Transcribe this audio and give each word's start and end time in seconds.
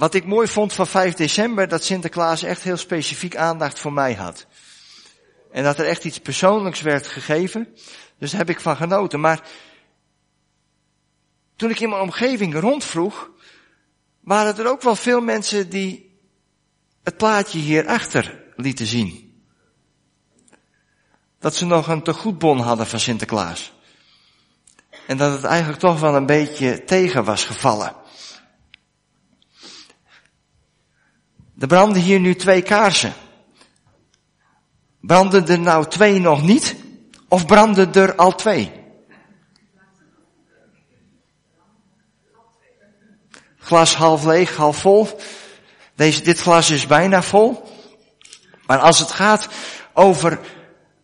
wat 0.00 0.14
ik 0.14 0.24
mooi 0.24 0.48
vond 0.48 0.72
van 0.72 0.86
5 0.86 1.14
december, 1.14 1.68
dat 1.68 1.84
Sinterklaas 1.84 2.42
echt 2.42 2.62
heel 2.62 2.76
specifiek 2.76 3.36
aandacht 3.36 3.78
voor 3.78 3.92
mij 3.92 4.14
had. 4.14 4.46
En 5.52 5.62
dat 5.62 5.78
er 5.78 5.86
echt 5.86 6.04
iets 6.04 6.18
persoonlijks 6.18 6.80
werd 6.80 7.06
gegeven. 7.06 7.68
Dus 8.18 8.30
daar 8.30 8.40
heb 8.40 8.50
ik 8.50 8.60
van 8.60 8.76
genoten. 8.76 9.20
Maar 9.20 9.48
toen 11.56 11.70
ik 11.70 11.80
in 11.80 11.88
mijn 11.88 12.02
omgeving 12.02 12.54
rondvroeg, 12.60 13.30
waren 14.20 14.58
er 14.58 14.70
ook 14.70 14.82
wel 14.82 14.96
veel 14.96 15.20
mensen 15.20 15.68
die 15.68 16.18
het 17.02 17.16
plaatje 17.16 17.58
hierachter 17.58 18.44
lieten 18.56 18.86
zien. 18.86 19.42
Dat 21.38 21.54
ze 21.54 21.66
nog 21.66 21.88
een 21.88 22.02
tegoedbon 22.02 22.58
hadden 22.58 22.86
van 22.86 23.00
Sinterklaas. 23.00 23.72
En 25.06 25.16
dat 25.16 25.32
het 25.32 25.44
eigenlijk 25.44 25.80
toch 25.80 26.00
wel 26.00 26.14
een 26.14 26.26
beetje 26.26 26.84
tegen 26.84 27.24
was 27.24 27.44
gevallen. 27.44 27.99
Er 31.60 31.66
branden 31.66 32.02
hier 32.02 32.20
nu 32.20 32.34
twee 32.34 32.62
kaarsen. 32.62 33.12
Branden 35.00 35.48
er 35.48 35.60
nou 35.60 35.86
twee 35.86 36.18
nog 36.18 36.42
niet? 36.42 36.76
Of 37.28 37.46
branden 37.46 37.92
er 37.92 38.14
al 38.14 38.34
twee? 38.34 38.72
Glas 43.58 43.94
half 43.94 44.24
leeg, 44.24 44.56
half 44.56 44.76
vol. 44.76 45.08
Deze, 45.94 46.22
dit 46.22 46.40
glas 46.40 46.70
is 46.70 46.86
bijna 46.86 47.22
vol. 47.22 47.68
Maar 48.66 48.78
als 48.78 48.98
het 48.98 49.10
gaat 49.10 49.48
over 49.92 50.40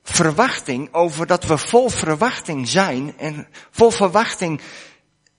verwachting, 0.02 0.95
over 0.95 1.27
dat 1.27 1.45
we 1.45 1.59
vol 1.59 1.88
verwachting 1.88 2.69
zijn 2.69 3.19
en 3.19 3.48
vol 3.70 3.91
verwachting 3.91 4.61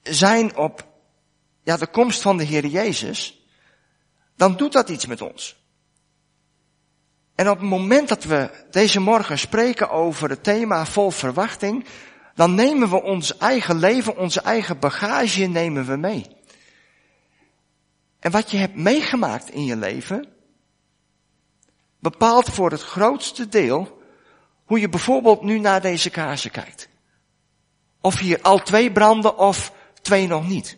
zijn 0.03 0.57
op 0.57 0.87
ja, 1.63 1.77
de 1.77 1.87
komst 1.87 2.21
van 2.21 2.37
de 2.37 2.43
Heer 2.43 2.65
Jezus, 2.65 3.46
dan 4.37 4.55
doet 4.55 4.71
dat 4.71 4.89
iets 4.89 5.05
met 5.05 5.21
ons. 5.21 5.55
En 7.35 7.49
op 7.49 7.59
het 7.59 7.69
moment 7.69 8.09
dat 8.09 8.23
we 8.23 8.49
deze 8.71 8.99
morgen 8.99 9.39
spreken 9.39 9.89
over 9.89 10.29
het 10.29 10.43
thema 10.43 10.85
vol 10.85 11.11
verwachting, 11.11 11.85
dan 12.35 12.55
nemen 12.55 12.89
we 12.89 13.01
ons 13.01 13.37
eigen 13.37 13.79
leven, 13.79 14.17
onze 14.17 14.41
eigen 14.41 14.79
bagage 14.79 15.45
nemen 15.45 15.85
we 15.85 15.95
mee. 15.95 16.25
En 18.19 18.31
wat 18.31 18.51
je 18.51 18.57
hebt 18.57 18.75
meegemaakt 18.75 19.49
in 19.49 19.65
je 19.65 19.75
leven, 19.75 20.27
bepaalt 21.99 22.49
voor 22.49 22.71
het 22.71 22.81
grootste 22.81 23.49
deel 23.49 24.01
hoe 24.65 24.79
je 24.79 24.89
bijvoorbeeld 24.89 25.41
nu 25.41 25.59
naar 25.59 25.81
deze 25.81 26.09
kaarsen 26.09 26.51
kijkt. 26.51 26.89
Of 28.01 28.19
hier 28.19 28.41
al 28.41 28.59
twee 28.59 28.91
branden 28.91 29.37
of 29.37 29.73
twee 30.01 30.27
nog 30.27 30.47
niet. 30.47 30.77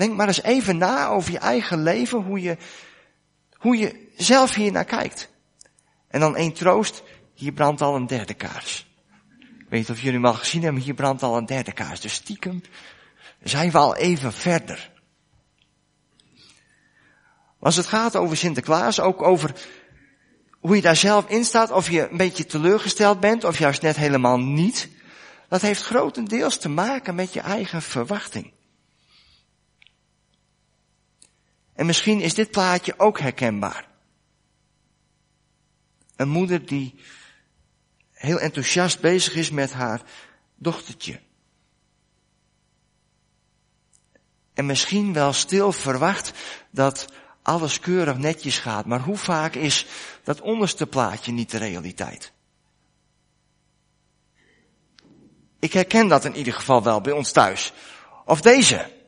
Denk 0.00 0.16
maar 0.16 0.26
eens 0.26 0.42
even 0.42 0.76
na 0.76 1.06
over 1.06 1.32
je 1.32 1.38
eigen 1.38 1.82
leven, 1.82 2.18
hoe 2.18 2.40
je, 2.40 2.56
hoe 3.52 3.76
je 3.76 4.08
zelf 4.16 4.54
hier 4.54 4.72
naar 4.72 4.84
kijkt. 4.84 5.30
En 6.08 6.20
dan 6.20 6.36
één 6.36 6.52
troost, 6.52 7.02
hier 7.34 7.52
brandt 7.52 7.80
al 7.80 7.96
een 7.96 8.06
derde 8.06 8.34
kaars. 8.34 8.86
Ik 9.38 9.66
weet 9.68 9.80
niet 9.80 9.90
of 9.90 10.00
jullie 10.00 10.18
hem 10.18 10.26
al 10.26 10.34
gezien 10.34 10.62
hebben, 10.62 10.82
hier 10.82 10.94
brandt 10.94 11.22
al 11.22 11.36
een 11.36 11.46
derde 11.46 11.72
kaars. 11.72 12.00
Dus 12.00 12.12
stiekem 12.12 12.62
zijn 13.42 13.70
we 13.70 13.78
al 13.78 13.96
even 13.96 14.32
verder. 14.32 14.90
Als 17.58 17.76
het 17.76 17.86
gaat 17.86 18.16
over 18.16 18.36
Sinterklaas, 18.36 19.00
ook 19.00 19.22
over 19.22 19.54
hoe 20.60 20.76
je 20.76 20.82
daar 20.82 20.96
zelf 20.96 21.28
in 21.28 21.44
staat, 21.44 21.70
of 21.70 21.90
je 21.90 22.08
een 22.10 22.16
beetje 22.16 22.46
teleurgesteld 22.46 23.20
bent, 23.20 23.44
of 23.44 23.58
juist 23.58 23.82
net 23.82 23.96
helemaal 23.96 24.38
niet, 24.38 24.88
dat 25.48 25.60
heeft 25.60 25.82
grotendeels 25.82 26.58
te 26.58 26.68
maken 26.68 27.14
met 27.14 27.32
je 27.32 27.40
eigen 27.40 27.82
verwachting. 27.82 28.52
En 31.80 31.86
misschien 31.86 32.20
is 32.20 32.34
dit 32.34 32.50
plaatje 32.50 32.94
ook 32.96 33.20
herkenbaar. 33.20 33.88
Een 36.16 36.28
moeder 36.28 36.66
die 36.66 36.94
heel 38.10 38.40
enthousiast 38.40 39.00
bezig 39.00 39.34
is 39.34 39.50
met 39.50 39.72
haar 39.72 40.02
dochtertje. 40.54 41.20
En 44.54 44.66
misschien 44.66 45.12
wel 45.12 45.32
stil 45.32 45.72
verwacht 45.72 46.32
dat 46.70 47.12
alles 47.42 47.80
keurig 47.80 48.16
netjes 48.16 48.58
gaat. 48.58 48.86
Maar 48.86 49.00
hoe 49.00 49.16
vaak 49.16 49.54
is 49.54 49.86
dat 50.22 50.40
onderste 50.40 50.86
plaatje 50.86 51.32
niet 51.32 51.50
de 51.50 51.58
realiteit? 51.58 52.32
Ik 55.58 55.72
herken 55.72 56.08
dat 56.08 56.24
in 56.24 56.36
ieder 56.36 56.52
geval 56.52 56.82
wel 56.82 57.00
bij 57.00 57.12
ons 57.12 57.32
thuis. 57.32 57.72
Of 58.24 58.40
deze. 58.40 58.98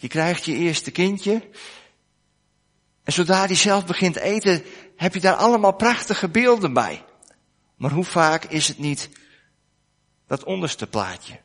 Je 0.00 0.08
krijgt 0.08 0.44
je 0.44 0.54
eerste 0.54 0.90
kindje. 0.90 1.48
En 3.04 3.12
zodra 3.12 3.46
die 3.46 3.56
zelf 3.56 3.86
begint 3.86 4.16
eten, 4.16 4.64
heb 4.96 5.14
je 5.14 5.20
daar 5.20 5.34
allemaal 5.34 5.72
prachtige 5.72 6.28
beelden 6.28 6.72
bij. 6.72 7.04
Maar 7.76 7.90
hoe 7.90 8.04
vaak 8.04 8.44
is 8.44 8.68
het 8.68 8.78
niet 8.78 9.10
dat 10.26 10.44
onderste 10.44 10.86
plaatje? 10.86 11.40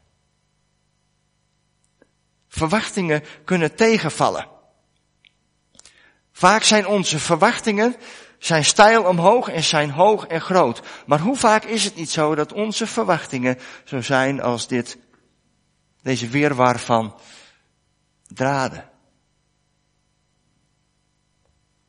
Verwachtingen 2.47 3.23
kunnen 3.45 3.75
tegenvallen. 3.75 4.47
Vaak 6.31 6.63
zijn 6.63 6.87
onze 6.87 7.19
verwachtingen 7.19 7.95
zijn 8.39 8.65
stijl 8.65 9.03
omhoog 9.03 9.47
en 9.47 9.63
zijn 9.63 9.89
hoog 9.89 10.27
en 10.27 10.41
groot. 10.41 10.81
Maar 11.05 11.19
hoe 11.19 11.35
vaak 11.35 11.63
is 11.63 11.83
het 11.83 11.95
niet 11.95 12.11
zo 12.11 12.35
dat 12.35 12.53
onze 12.53 12.87
verwachtingen 12.87 13.59
zo 13.83 14.01
zijn 14.01 14.41
als 14.41 14.67
dit, 14.67 14.97
deze 16.01 16.27
weerwar 16.27 16.79
van 16.79 17.15
draden? 18.27 18.89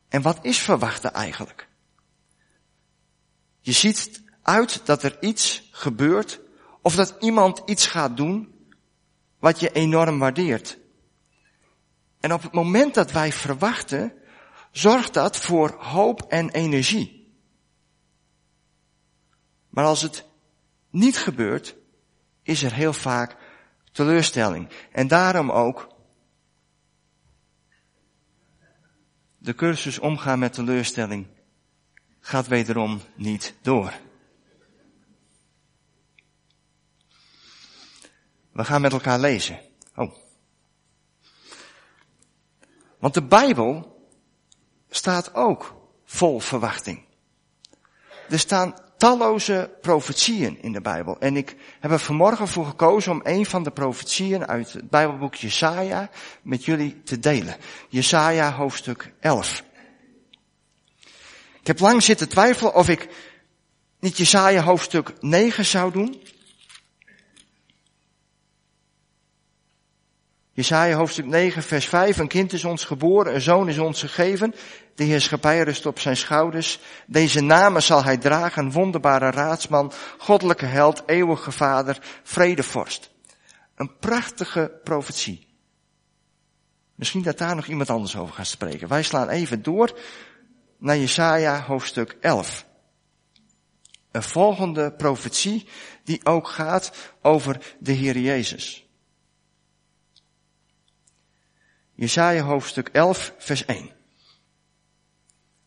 En 0.09 0.21
wat 0.21 0.45
is 0.45 0.57
verwachten 0.57 1.13
eigenlijk? 1.13 1.67
Je 3.59 3.71
ziet 3.71 4.23
uit 4.41 4.85
dat 4.85 5.03
er 5.03 5.17
iets 5.21 5.69
gebeurt 5.71 6.39
of 6.81 6.95
dat 6.95 7.15
iemand 7.19 7.61
iets 7.65 7.87
gaat 7.87 8.17
doen 8.17 8.55
wat 9.39 9.59
je 9.59 9.71
enorm 9.71 10.19
waardeert. 10.19 10.77
En 12.19 12.33
op 12.33 12.41
het 12.41 12.53
moment 12.53 12.93
dat 12.93 13.11
wij 13.11 13.31
verwachten, 13.31 14.13
zorgt 14.71 15.13
dat 15.13 15.37
voor 15.37 15.75
hoop 15.79 16.21
en 16.21 16.49
energie. 16.49 17.35
Maar 19.69 19.85
als 19.85 20.01
het 20.01 20.25
niet 20.89 21.17
gebeurt, 21.17 21.75
is 22.43 22.63
er 22.63 22.73
heel 22.73 22.93
vaak 22.93 23.37
teleurstelling. 23.91 24.69
En 24.91 25.07
daarom 25.07 25.51
ook 25.51 25.95
de 29.47 29.55
cursus 29.55 29.99
omgaan 29.99 30.39
met 30.39 30.53
teleurstelling 30.53 31.27
gaat 32.19 32.47
wederom 32.47 33.01
niet 33.15 33.53
door. 33.61 33.93
We 38.51 38.63
gaan 38.63 38.81
met 38.81 38.91
elkaar 38.91 39.19
lezen. 39.19 39.59
Oh. 39.95 40.15
Want 42.99 43.13
de 43.13 43.23
Bijbel 43.23 44.01
staat 44.89 45.33
ook 45.33 45.75
vol 46.05 46.39
verwachting. 46.39 47.06
Er 48.29 48.39
staan 48.39 48.75
talloze 48.97 49.69
profetieën 49.81 50.57
in 50.61 50.71
de 50.71 50.81
Bijbel. 50.81 51.19
En 51.19 51.37
ik 51.37 51.55
heb 51.79 51.91
er 51.91 51.99
vanmorgen 51.99 52.47
voor 52.47 52.65
gekozen 52.65 53.11
om 53.11 53.21
een 53.23 53.45
van 53.45 53.63
de 53.63 53.71
profetieën 53.71 54.47
uit 54.47 54.73
het 54.73 54.89
Bijbelboek 54.89 55.35
Jesaja 55.35 56.09
met 56.41 56.65
jullie 56.65 57.03
te 57.03 57.19
delen. 57.19 57.55
Jesaja 57.89 58.53
hoofdstuk 58.53 59.13
11. 59.19 59.63
Ik 61.59 61.67
heb 61.67 61.79
lang 61.79 62.03
zitten 62.03 62.29
twijfelen 62.29 62.75
of 62.75 62.89
ik 62.89 63.07
niet 63.99 64.17
Jesaja 64.17 64.61
hoofdstuk 64.61 65.13
9 65.19 65.65
zou 65.65 65.91
doen. 65.91 66.21
Jesaja 70.57 70.95
hoofdstuk 70.97 71.25
9 71.25 71.63
vers 71.63 71.85
5. 71.85 72.17
Een 72.17 72.27
kind 72.27 72.53
is 72.53 72.65
ons 72.65 72.85
geboren, 72.85 73.33
een 73.33 73.41
zoon 73.41 73.69
is 73.69 73.77
ons 73.77 73.99
gegeven. 73.99 74.55
De 74.95 75.03
heerschappij 75.03 75.63
rust 75.63 75.85
op 75.85 75.99
zijn 75.99 76.17
schouders. 76.17 76.79
Deze 77.05 77.41
namen 77.41 77.83
zal 77.83 78.03
hij 78.03 78.17
dragen, 78.17 78.71
wonderbare 78.71 79.31
raadsman, 79.31 79.91
goddelijke 80.17 80.65
held, 80.65 81.03
eeuwige 81.05 81.51
vader, 81.51 81.97
vredevorst. 82.23 83.11
Een 83.75 83.97
prachtige 83.99 84.79
profetie. 84.83 85.47
Misschien 86.95 87.21
dat 87.21 87.37
daar 87.37 87.55
nog 87.55 87.67
iemand 87.67 87.89
anders 87.89 88.17
over 88.17 88.35
gaat 88.35 88.47
spreken. 88.47 88.87
Wij 88.87 89.03
slaan 89.03 89.29
even 89.29 89.63
door 89.63 89.99
naar 90.77 90.97
Jesaja 90.97 91.61
hoofdstuk 91.61 92.17
11. 92.21 92.65
Een 94.11 94.23
volgende 94.23 94.91
profetie 94.91 95.67
die 96.03 96.25
ook 96.25 96.47
gaat 96.47 96.91
over 97.21 97.75
de 97.79 97.91
Heer 97.91 98.17
Jezus. 98.17 98.86
Jesaja 101.97 102.43
hoofdstuk 102.43 102.87
11 102.87 103.33
vers 103.37 103.65
1. 103.65 103.89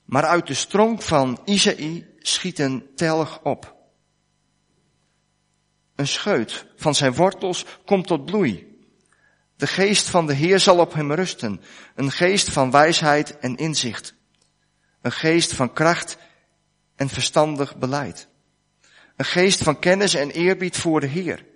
Maar 0.05 0.25
uit 0.25 0.47
de 0.47 0.55
stronk 0.55 1.03
van 1.03 1.41
Isaïe 1.45 2.07
schiet 2.19 2.59
een 2.59 2.91
telg 2.95 3.41
op. 3.43 3.79
een 5.95 6.09
scheut 6.09 6.67
van 6.77 6.95
zijn 6.95 7.15
wortels 7.15 7.65
komt 7.85 8.07
tot 8.07 8.25
bloei. 8.25 8.81
De 9.57 9.67
geest 9.67 10.09
van 10.09 10.27
de 10.27 10.33
Heer 10.33 10.61
zal 10.61 10.79
op 10.79 10.93
hem 10.93 11.13
rusten, 11.13 11.61
een 11.95 12.11
geest 12.11 12.51
van 12.51 12.71
wijsheid 12.71 13.39
en 13.39 13.57
inzicht, 13.57 14.15
een 15.01 15.13
geest 15.13 15.53
van 15.53 15.73
kracht 15.73 16.17
en 16.97 17.09
verstandig 17.09 17.77
beleid, 17.77 18.29
een 19.17 19.25
geest 19.25 19.63
van 19.63 19.79
kennis 19.79 20.15
en 20.15 20.31
eerbied 20.31 20.77
voor 20.77 21.01
de 21.01 21.07
Heer. 21.07 21.47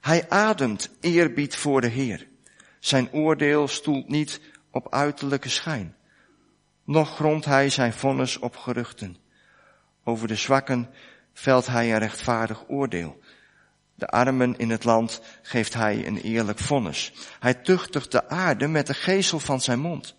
Hij 0.00 0.28
ademt 0.28 0.90
eerbied 1.00 1.56
voor 1.56 1.80
de 1.80 1.88
Heer. 1.88 2.32
Zijn 2.84 3.12
oordeel 3.12 3.68
stoelt 3.68 4.08
niet 4.08 4.40
op 4.70 4.92
uiterlijke 4.92 5.48
schijn, 5.48 5.96
noch 6.84 7.14
grondt 7.14 7.44
hij 7.44 7.70
zijn 7.70 7.92
vonnis 7.92 8.38
op 8.38 8.56
geruchten. 8.56 9.16
Over 10.02 10.28
de 10.28 10.36
zwakken 10.36 10.90
velt 11.32 11.66
hij 11.66 11.92
een 11.92 11.98
rechtvaardig 11.98 12.68
oordeel. 12.68 13.20
De 13.94 14.06
armen 14.06 14.58
in 14.58 14.70
het 14.70 14.84
land 14.84 15.20
geeft 15.42 15.74
hij 15.74 16.06
een 16.06 16.16
eerlijk 16.16 16.58
vonnis. 16.58 17.12
Hij 17.40 17.54
tuchtigt 17.54 18.12
de 18.12 18.28
aarde 18.28 18.66
met 18.66 18.86
de 18.86 18.94
geestel 18.94 19.40
van 19.40 19.60
zijn 19.60 19.80
mond. 19.80 20.16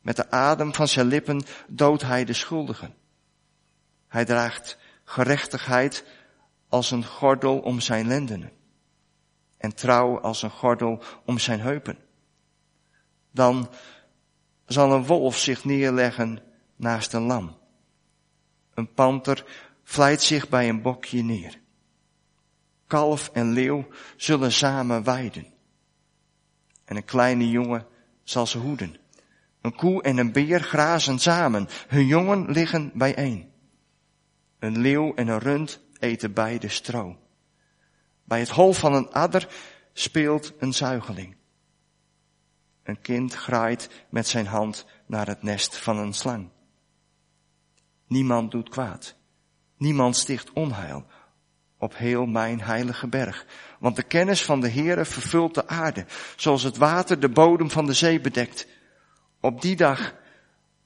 Met 0.00 0.16
de 0.16 0.30
adem 0.30 0.74
van 0.74 0.88
zijn 0.88 1.06
lippen 1.06 1.42
doodt 1.68 2.02
hij 2.02 2.24
de 2.24 2.32
schuldigen. 2.32 2.94
Hij 4.08 4.24
draagt 4.24 4.78
gerechtigheid 5.04 6.04
als 6.68 6.90
een 6.90 7.04
gordel 7.04 7.58
om 7.58 7.80
zijn 7.80 8.06
lendenen. 8.06 8.58
En 9.60 9.74
trouw 9.74 10.20
als 10.20 10.42
een 10.42 10.50
gordel 10.50 11.02
om 11.24 11.38
zijn 11.38 11.60
heupen. 11.60 11.98
Dan 13.30 13.70
zal 14.66 14.92
een 14.92 15.06
wolf 15.06 15.38
zich 15.38 15.64
neerleggen 15.64 16.42
naast 16.76 17.12
een 17.12 17.22
lam. 17.22 17.56
Een 18.74 18.94
panter 18.94 19.44
vlijt 19.82 20.22
zich 20.22 20.48
bij 20.48 20.68
een 20.68 20.82
bokje 20.82 21.22
neer. 21.22 21.60
Kalf 22.86 23.30
en 23.32 23.52
leeuw 23.52 23.86
zullen 24.16 24.52
samen 24.52 25.04
weiden. 25.04 25.46
En 26.84 26.96
een 26.96 27.04
kleine 27.04 27.50
jongen 27.50 27.86
zal 28.22 28.46
ze 28.46 28.58
hoeden. 28.58 28.96
Een 29.60 29.74
koe 29.74 30.02
en 30.02 30.18
een 30.18 30.32
beer 30.32 30.60
grazen 30.60 31.18
samen. 31.18 31.68
Hun 31.88 32.06
jongen 32.06 32.50
liggen 32.50 32.90
bijeen. 32.94 33.52
Een 34.58 34.78
leeuw 34.78 35.14
en 35.14 35.28
een 35.28 35.38
rund 35.38 35.80
eten 35.98 36.32
beide 36.32 36.68
stro. 36.68 37.19
Bij 38.30 38.38
het 38.38 38.48
hol 38.48 38.72
van 38.72 38.94
een 38.94 39.12
adder 39.12 39.48
speelt 39.92 40.52
een 40.58 40.72
zuigeling. 40.72 41.36
Een 42.82 43.00
kind 43.00 43.34
graait 43.34 43.90
met 44.10 44.28
zijn 44.28 44.46
hand 44.46 44.86
naar 45.06 45.26
het 45.26 45.42
nest 45.42 45.76
van 45.76 45.98
een 45.98 46.12
slang. 46.12 46.48
Niemand 48.06 48.50
doet 48.50 48.68
kwaad. 48.68 49.14
Niemand 49.76 50.16
sticht 50.16 50.52
onheil 50.52 51.06
op 51.78 51.96
heel 51.96 52.26
mijn 52.26 52.60
heilige 52.60 53.08
berg. 53.08 53.46
Want 53.78 53.96
de 53.96 54.02
kennis 54.02 54.44
van 54.44 54.60
de 54.60 54.70
Heere 54.70 55.04
vervult 55.04 55.54
de 55.54 55.68
aarde, 55.68 56.06
zoals 56.36 56.62
het 56.62 56.76
water 56.76 57.20
de 57.20 57.28
bodem 57.28 57.70
van 57.70 57.86
de 57.86 57.94
zee 57.94 58.20
bedekt. 58.20 58.66
Op 59.40 59.60
die 59.60 59.76
dag 59.76 60.14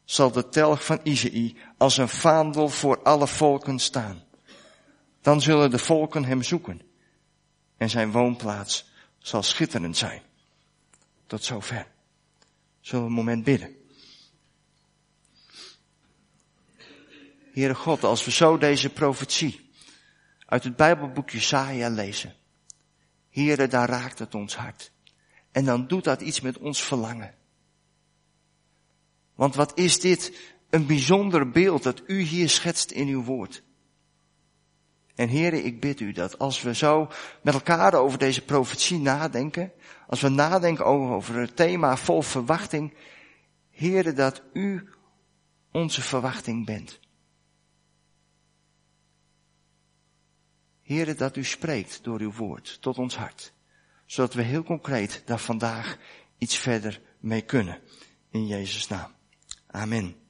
zal 0.04 0.30
de 0.30 0.48
telg 0.48 0.84
van 0.84 1.00
Izei 1.02 1.56
als 1.78 1.96
een 1.96 2.08
vaandel 2.08 2.68
voor 2.68 3.02
alle 3.02 3.26
volken 3.26 3.78
staan. 3.78 4.22
Dan 5.20 5.40
zullen 5.40 5.70
de 5.70 5.78
volken 5.78 6.24
hem 6.24 6.42
zoeken 6.42 6.92
en 7.76 7.90
zijn 7.90 8.10
woonplaats 8.10 8.88
zal 9.18 9.42
schitterend 9.42 9.96
zijn. 9.96 10.22
Tot 11.26 11.44
zover. 11.44 11.86
Zullen 12.80 13.04
we 13.04 13.10
een 13.10 13.16
moment 13.16 13.44
bidden? 13.44 13.76
Heere 17.52 17.74
God, 17.74 18.04
als 18.04 18.24
we 18.24 18.30
zo 18.30 18.58
deze 18.58 18.90
profetie 18.90 19.70
uit 20.46 20.64
het 20.64 20.76
Bijbelboek 20.76 21.30
Jesaja 21.30 21.88
lezen. 21.88 22.34
Heere, 23.30 23.66
daar 23.66 23.88
raakt 23.88 24.18
het 24.18 24.34
ons 24.34 24.56
hart. 24.56 24.92
En 25.52 25.64
dan 25.64 25.86
doet 25.86 26.04
dat 26.04 26.20
iets 26.20 26.40
met 26.40 26.58
ons 26.58 26.82
verlangen. 26.82 27.34
Want 29.34 29.54
wat 29.54 29.78
is 29.78 30.00
dit 30.00 30.32
een 30.70 30.86
bijzonder 30.86 31.50
beeld 31.50 31.82
dat 31.82 32.02
u 32.06 32.20
hier 32.20 32.48
schetst 32.48 32.90
in 32.90 33.08
uw 33.08 33.22
woord. 33.22 33.62
En 35.14 35.28
heren, 35.28 35.64
ik 35.64 35.80
bid 35.80 36.00
u 36.00 36.12
dat 36.12 36.38
als 36.38 36.62
we 36.62 36.74
zo 36.74 37.08
met 37.42 37.54
elkaar 37.54 37.94
over 37.94 38.18
deze 38.18 38.44
profetie 38.44 38.98
nadenken, 38.98 39.72
als 40.06 40.20
we 40.20 40.28
nadenken 40.28 40.84
over 40.86 41.34
het 41.34 41.56
thema 41.56 41.96
vol 41.96 42.22
verwachting, 42.22 42.94
heren, 43.70 44.14
dat 44.14 44.42
u 44.52 44.88
onze 45.72 46.02
verwachting 46.02 46.66
bent. 46.66 47.00
Heren, 50.82 51.16
dat 51.16 51.36
u 51.36 51.44
spreekt 51.44 52.04
door 52.04 52.20
uw 52.20 52.32
woord 52.32 52.82
tot 52.82 52.98
ons 52.98 53.16
hart, 53.16 53.52
zodat 54.06 54.34
we 54.34 54.42
heel 54.42 54.62
concreet 54.62 55.22
daar 55.24 55.38
vandaag 55.38 55.98
iets 56.38 56.58
verder 56.58 57.00
mee 57.20 57.42
kunnen. 57.42 57.80
In 58.30 58.46
Jezus' 58.46 58.88
naam. 58.88 59.12
Amen. 59.66 60.23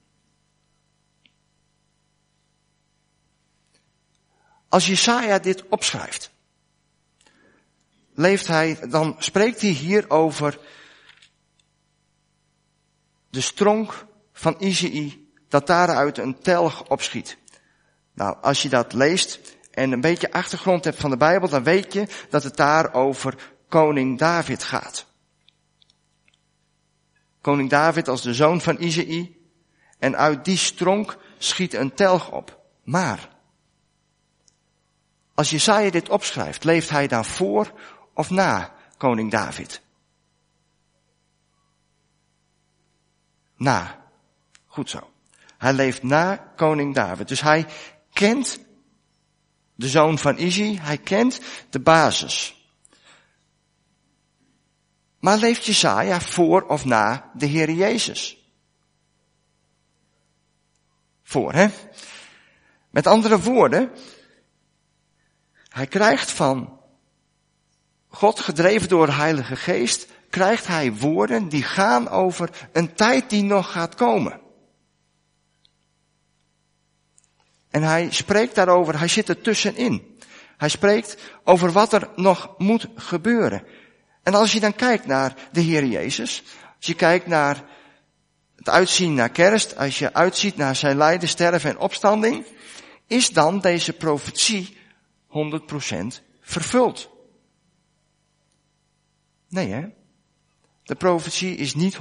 Als 4.75 4.87
Jesaja 4.87 5.39
dit 5.39 5.67
opschrijft, 5.67 6.31
leeft 8.13 8.47
hij, 8.47 8.79
dan 8.89 9.15
spreekt 9.19 9.61
hij 9.61 9.69
hier 9.69 10.09
over 10.09 10.59
de 13.29 13.41
stronk 13.41 14.05
van 14.33 14.55
Izei, 14.59 15.31
dat 15.47 15.67
daaruit 15.67 16.17
een 16.17 16.39
telg 16.39 16.89
opschiet. 16.89 17.37
Nou, 18.13 18.37
als 18.41 18.61
je 18.61 18.69
dat 18.69 18.93
leest 18.93 19.57
en 19.71 19.91
een 19.91 20.01
beetje 20.01 20.31
achtergrond 20.31 20.83
hebt 20.83 20.99
van 20.99 21.09
de 21.09 21.17
Bijbel, 21.17 21.49
dan 21.49 21.63
weet 21.63 21.93
je 21.93 22.07
dat 22.29 22.43
het 22.43 22.55
daar 22.55 22.93
over 22.93 23.53
koning 23.69 24.19
David 24.19 24.63
gaat. 24.63 25.05
Koning 27.41 27.69
David 27.69 28.07
als 28.07 28.21
de 28.21 28.33
zoon 28.33 28.61
van 28.61 28.81
Izei. 28.81 29.47
En 29.99 30.17
uit 30.17 30.45
die 30.45 30.57
stronk 30.57 31.17
schiet 31.37 31.73
een 31.73 31.93
telg 31.93 32.31
op. 32.31 32.59
Maar, 32.83 33.34
als 35.35 35.49
Jesaja 35.49 35.89
dit 35.89 36.09
opschrijft, 36.09 36.63
leeft 36.63 36.89
hij 36.89 37.07
dan 37.07 37.25
voor 37.25 37.71
of 38.13 38.29
na 38.29 38.73
koning 38.97 39.31
David? 39.31 39.81
Na. 43.57 44.03
Goed 44.65 44.89
zo. 44.89 45.09
Hij 45.57 45.73
leeft 45.73 46.03
na 46.03 46.35
koning 46.55 46.93
David. 46.93 47.27
Dus 47.27 47.41
hij 47.41 47.65
kent 48.13 48.59
de 49.75 49.87
zoon 49.87 50.17
van 50.17 50.37
Isi, 50.37 50.79
hij 50.79 50.97
kent 50.97 51.39
de 51.69 51.79
basis. 51.79 52.67
Maar 55.19 55.37
leeft 55.37 55.65
Jesaja 55.65 56.21
voor 56.21 56.61
of 56.61 56.85
na 56.85 57.31
de 57.33 57.45
Heer 57.45 57.71
Jezus? 57.71 58.49
Voor, 61.23 61.53
hè? 61.53 61.67
Met 62.89 63.07
andere 63.07 63.39
woorden, 63.39 63.91
hij 65.75 65.87
krijgt 65.87 66.31
van 66.31 66.79
God, 68.07 68.39
gedreven 68.39 68.89
door 68.89 69.05
de 69.05 69.11
Heilige 69.11 69.55
Geest, 69.55 70.07
krijgt 70.29 70.67
hij 70.67 70.93
woorden 70.93 71.49
die 71.49 71.63
gaan 71.63 72.09
over 72.09 72.49
een 72.71 72.93
tijd 72.93 73.29
die 73.29 73.43
nog 73.43 73.71
gaat 73.71 73.95
komen. 73.95 74.39
En 77.69 77.83
hij 77.83 78.07
spreekt 78.11 78.55
daarover, 78.55 78.97
hij 78.99 79.07
zit 79.07 79.29
er 79.29 79.41
tussenin. 79.41 80.17
Hij 80.57 80.69
spreekt 80.69 81.17
over 81.43 81.71
wat 81.71 81.93
er 81.93 82.09
nog 82.15 82.53
moet 82.57 82.87
gebeuren. 82.95 83.63
En 84.23 84.33
als 84.33 84.51
je 84.51 84.59
dan 84.59 84.75
kijkt 84.75 85.05
naar 85.05 85.35
de 85.51 85.61
Heer 85.61 85.85
Jezus, 85.85 86.43
als 86.77 86.85
je 86.85 86.93
kijkt 86.93 87.27
naar 87.27 87.63
het 88.55 88.69
uitzien 88.69 89.13
naar 89.13 89.29
kerst, 89.29 89.77
als 89.77 89.99
je 89.99 90.13
uitziet 90.13 90.57
naar 90.57 90.75
zijn 90.75 90.97
lijden, 90.97 91.29
sterven 91.29 91.69
en 91.69 91.77
opstanding, 91.77 92.45
is 93.07 93.29
dan 93.29 93.59
deze 93.59 93.93
profetie 93.93 94.83
100% 95.35 96.23
vervuld. 96.41 97.09
Nee 99.49 99.71
hè? 99.71 99.87
De 100.83 100.95
profetie 100.95 101.55
is 101.55 101.75
niet 101.75 101.95
100% 101.95 101.99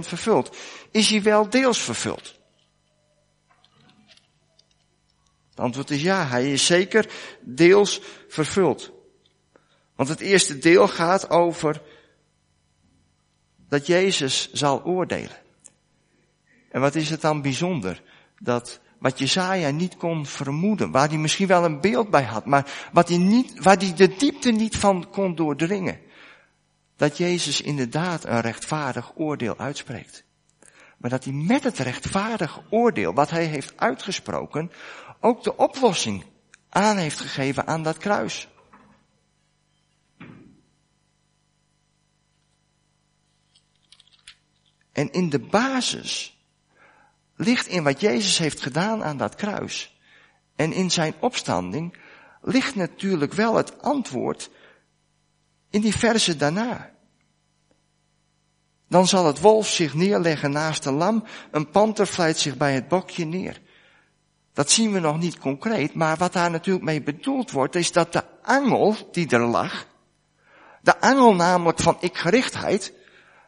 vervuld. 0.00 0.56
Is 0.90 1.10
hij 1.10 1.22
wel 1.22 1.50
deels 1.50 1.78
vervuld? 1.78 2.40
Het 5.50 5.60
antwoord 5.60 5.90
is 5.90 6.02
ja, 6.02 6.26
hij 6.26 6.52
is 6.52 6.66
zeker 6.66 7.12
deels 7.40 8.00
vervuld. 8.28 8.92
Want 9.94 10.08
het 10.08 10.20
eerste 10.20 10.58
deel 10.58 10.88
gaat 10.88 11.30
over 11.30 11.82
dat 13.68 13.86
Jezus 13.86 14.52
zal 14.52 14.82
oordelen. 14.84 15.42
En 16.70 16.80
wat 16.80 16.94
is 16.94 17.10
het 17.10 17.20
dan 17.20 17.42
bijzonder? 17.42 18.02
Dat 18.38 18.80
wat 19.04 19.18
Jezaja 19.18 19.70
niet 19.70 19.96
kon 19.96 20.26
vermoeden. 20.26 20.90
Waar 20.90 21.08
hij 21.08 21.18
misschien 21.18 21.46
wel 21.46 21.64
een 21.64 21.80
beeld 21.80 22.10
bij 22.10 22.22
had. 22.22 22.46
Maar 22.46 22.88
wat 22.92 23.08
hij 23.08 23.18
niet, 23.18 23.62
waar 23.62 23.76
hij 23.76 23.94
de 23.94 24.16
diepte 24.16 24.50
niet 24.50 24.76
van 24.76 25.10
kon 25.10 25.34
doordringen. 25.34 26.00
Dat 26.96 27.16
Jezus 27.16 27.60
inderdaad 27.60 28.24
een 28.24 28.40
rechtvaardig 28.40 29.12
oordeel 29.16 29.58
uitspreekt. 29.58 30.24
Maar 30.98 31.10
dat 31.10 31.24
hij 31.24 31.32
met 31.32 31.64
het 31.64 31.78
rechtvaardig 31.78 32.60
oordeel 32.70 33.14
wat 33.14 33.30
hij 33.30 33.44
heeft 33.44 33.72
uitgesproken. 33.76 34.70
ook 35.20 35.42
de 35.42 35.56
oplossing 35.56 36.24
aan 36.68 36.96
heeft 36.96 37.20
gegeven 37.20 37.66
aan 37.66 37.82
dat 37.82 37.96
kruis. 37.96 38.48
En 44.92 45.12
in 45.12 45.30
de 45.30 45.40
basis 45.40 46.33
ligt 47.36 47.66
in 47.66 47.82
wat 47.82 48.00
Jezus 48.00 48.38
heeft 48.38 48.60
gedaan 48.60 49.04
aan 49.04 49.16
dat 49.16 49.34
kruis 49.34 49.98
en 50.56 50.72
in 50.72 50.90
zijn 50.90 51.14
opstanding 51.20 51.96
ligt 52.42 52.74
natuurlijk 52.74 53.32
wel 53.32 53.54
het 53.54 53.82
antwoord 53.82 54.50
in 55.70 55.80
die 55.80 55.96
verse 55.96 56.36
daarna. 56.36 56.92
Dan 58.88 59.06
zal 59.06 59.26
het 59.26 59.40
wolf 59.40 59.68
zich 59.68 59.94
neerleggen 59.94 60.50
naast 60.50 60.82
de 60.82 60.92
lam, 60.92 61.24
een 61.50 61.70
panter 61.70 62.06
vlijt 62.06 62.38
zich 62.38 62.56
bij 62.56 62.74
het 62.74 62.88
bokje 62.88 63.24
neer. 63.24 63.60
Dat 64.52 64.70
zien 64.70 64.92
we 64.92 65.00
nog 65.00 65.18
niet 65.18 65.38
concreet, 65.38 65.94
maar 65.94 66.16
wat 66.16 66.32
daar 66.32 66.50
natuurlijk 66.50 66.84
mee 66.84 67.02
bedoeld 67.02 67.50
wordt, 67.50 67.74
is 67.74 67.92
dat 67.92 68.12
de 68.12 68.22
angel 68.42 68.96
die 69.12 69.28
er 69.28 69.46
lag, 69.46 69.86
de 70.82 71.00
angel 71.00 71.34
namelijk 71.34 71.80
van 71.80 71.96
ikgerichtheid, 72.00 72.92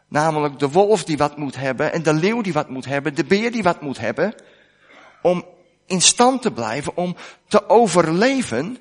namelijk 0.08 0.58
de 0.58 0.68
wolf 0.68 1.04
die 1.04 1.16
wat 1.16 1.36
moet 1.36 1.56
hebben 1.56 1.92
en 1.92 2.02
de 2.02 2.12
leeuw 2.12 2.40
die 2.40 2.52
wat 2.52 2.68
moet 2.68 2.84
hebben, 2.84 3.14
de 3.14 3.24
beer 3.24 3.52
die 3.52 3.62
wat 3.62 3.80
moet 3.80 3.98
hebben, 3.98 4.34
om 5.22 5.44
in 5.86 6.00
stand 6.00 6.42
te 6.42 6.52
blijven, 6.52 6.96
om 6.96 7.16
te 7.48 7.68
overleven, 7.68 8.78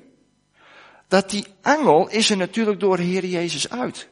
dat 1.08 1.30
die 1.30 1.46
angel 1.62 2.08
is 2.08 2.30
er 2.30 2.36
natuurlijk 2.36 2.80
door 2.80 2.96
de 2.96 3.02
Heer 3.02 3.24
Jezus 3.24 3.70
uit. 3.70 4.08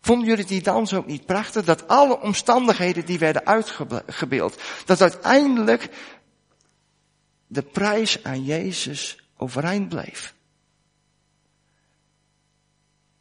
Vonden 0.00 0.28
jullie 0.28 0.44
die 0.44 0.62
dans 0.62 0.94
ook 0.94 1.06
niet 1.06 1.26
prachtig? 1.26 1.64
Dat 1.64 1.88
alle 1.88 2.20
omstandigheden 2.20 3.04
die 3.04 3.18
werden 3.18 3.46
uitgebeeld, 3.46 4.60
dat 4.84 5.00
uiteindelijk 5.00 5.88
de 7.46 7.62
prijs 7.62 8.24
aan 8.24 8.44
Jezus 8.44 9.28
overeind 9.36 9.88
bleef. 9.88 10.34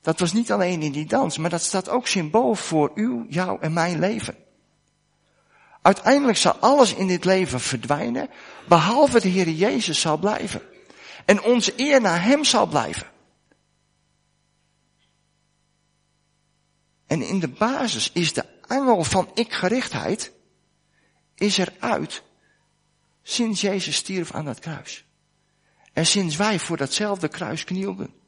Dat 0.04 0.20
was 0.20 0.34
niet 0.34 0.52
alleen 0.52 0.82
in 0.82 0.92
die 0.92 1.06
dans, 1.06 1.38
maar 1.38 1.50
dat 1.50 1.62
staat 1.62 1.90
ook 1.90 2.08
symbool 2.08 2.56
voor 2.56 2.92
uw, 2.96 3.26
jou 3.30 3.58
en 3.62 3.74
mijn 3.74 4.00
leven. 4.00 4.36
Uiteindelijk 5.82 6.38
zal 6.38 6.54
alles 6.54 6.94
in 6.94 7.08
dit 7.08 7.26
leven 7.26 7.60
verdwijnen, 7.60 8.30
behalve 8.68 9.22
de 9.22 9.28
Heer 9.28 9.50
Jezus 9.50 10.02
zal 10.02 10.18
blijven. 10.18 10.62
En 11.26 11.44
onze 11.44 11.74
eer 11.76 12.02
naar 12.02 12.24
Hem 12.24 12.44
zal 12.44 12.66
blijven. 12.66 13.08
En 17.08 17.22
in 17.22 17.40
de 17.40 17.48
basis 17.48 18.12
is 18.12 18.34
de 18.34 18.46
angel 18.68 19.04
van 19.04 19.32
ikgerichtheid, 19.34 20.32
is 21.36 21.58
eruit 21.58 22.24
sinds 23.22 23.62
Jezus 23.62 23.96
stierf 23.96 24.32
aan 24.32 24.46
dat 24.46 24.60
kruis. 24.60 25.06
En 25.94 26.06
sinds 26.06 26.36
wij 26.36 26.60
voor 26.60 26.78
datzelfde 26.78 27.28
kruis 27.28 27.64
knielden. 27.64 28.23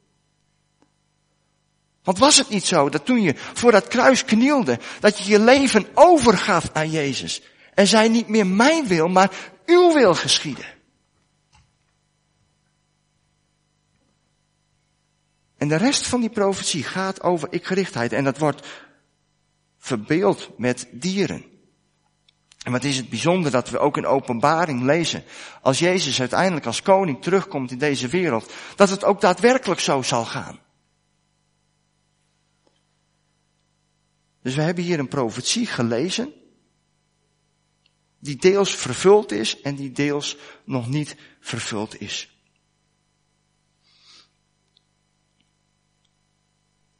Want 2.06 2.18
was 2.18 2.36
het 2.36 2.48
niet 2.48 2.64
zo 2.64 2.88
dat 2.88 3.04
toen 3.04 3.22
je 3.22 3.34
voor 3.36 3.72
dat 3.72 3.88
kruis 3.88 4.24
knielde, 4.24 4.78
dat 5.00 5.18
je 5.18 5.30
je 5.30 5.40
leven 5.40 5.86
overgaf 5.94 6.70
aan 6.72 6.90
Jezus 6.90 7.42
en 7.74 7.86
zei 7.86 8.08
niet 8.08 8.28
meer 8.28 8.46
mijn 8.46 8.86
wil, 8.86 9.08
maar 9.08 9.30
uw 9.64 9.92
wil 9.92 10.14
geschieden? 10.14 10.64
En 15.56 15.68
de 15.68 15.76
rest 15.76 16.06
van 16.06 16.20
die 16.20 16.30
profetie 16.30 16.82
gaat 16.82 17.22
over 17.22 17.52
ikgerichtheid 17.52 18.12
en 18.12 18.24
dat 18.24 18.38
wordt 18.38 18.66
verbeeld 19.78 20.58
met 20.58 20.86
dieren. 20.90 21.44
En 22.62 22.72
wat 22.72 22.84
is 22.84 22.96
het 22.96 23.08
bijzonder 23.08 23.50
dat 23.50 23.70
we 23.70 23.78
ook 23.78 23.96
in 23.96 24.06
openbaring 24.06 24.82
lezen, 24.82 25.24
als 25.62 25.78
Jezus 25.78 26.20
uiteindelijk 26.20 26.66
als 26.66 26.82
koning 26.82 27.22
terugkomt 27.22 27.70
in 27.70 27.78
deze 27.78 28.08
wereld, 28.08 28.52
dat 28.76 28.90
het 28.90 29.04
ook 29.04 29.20
daadwerkelijk 29.20 29.80
zo 29.80 30.02
zal 30.02 30.24
gaan. 30.24 30.64
Dus 34.46 34.54
we 34.54 34.62
hebben 34.62 34.84
hier 34.84 34.98
een 34.98 35.08
profetie 35.08 35.66
gelezen, 35.66 36.32
die 38.18 38.36
deels 38.36 38.74
vervuld 38.74 39.32
is 39.32 39.60
en 39.60 39.74
die 39.74 39.92
deels 39.92 40.36
nog 40.64 40.88
niet 40.88 41.16
vervuld 41.40 42.00
is. 42.00 42.40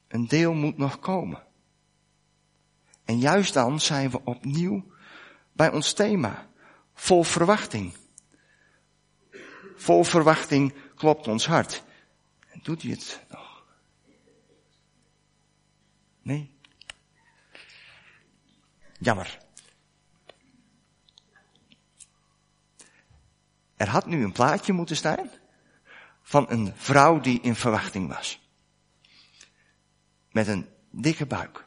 Een 0.08 0.26
deel 0.28 0.52
moet 0.52 0.76
nog 0.76 0.98
komen. 0.98 1.46
En 3.04 3.18
juist 3.18 3.54
dan 3.54 3.80
zijn 3.80 4.10
we 4.10 4.24
opnieuw 4.24 4.92
bij 5.52 5.72
ons 5.72 5.92
thema. 5.92 6.50
Vol 6.94 7.22
verwachting. 7.22 7.92
Vol 9.76 10.04
verwachting 10.04 10.74
klopt 10.94 11.28
ons 11.28 11.46
hart. 11.46 11.84
En 12.48 12.60
doet 12.62 12.82
hij 12.82 12.90
het 12.90 13.24
nog? 13.28 13.64
Nee? 16.22 16.55
Jammer. 18.98 19.38
Er 23.76 23.88
had 23.88 24.06
nu 24.06 24.24
een 24.24 24.32
plaatje 24.32 24.72
moeten 24.72 24.96
staan 24.96 25.30
van 26.22 26.46
een 26.48 26.72
vrouw 26.76 27.20
die 27.20 27.40
in 27.40 27.54
verwachting 27.54 28.08
was. 28.08 28.40
Met 30.30 30.48
een 30.48 30.68
dikke 30.90 31.26
buik. 31.26 31.64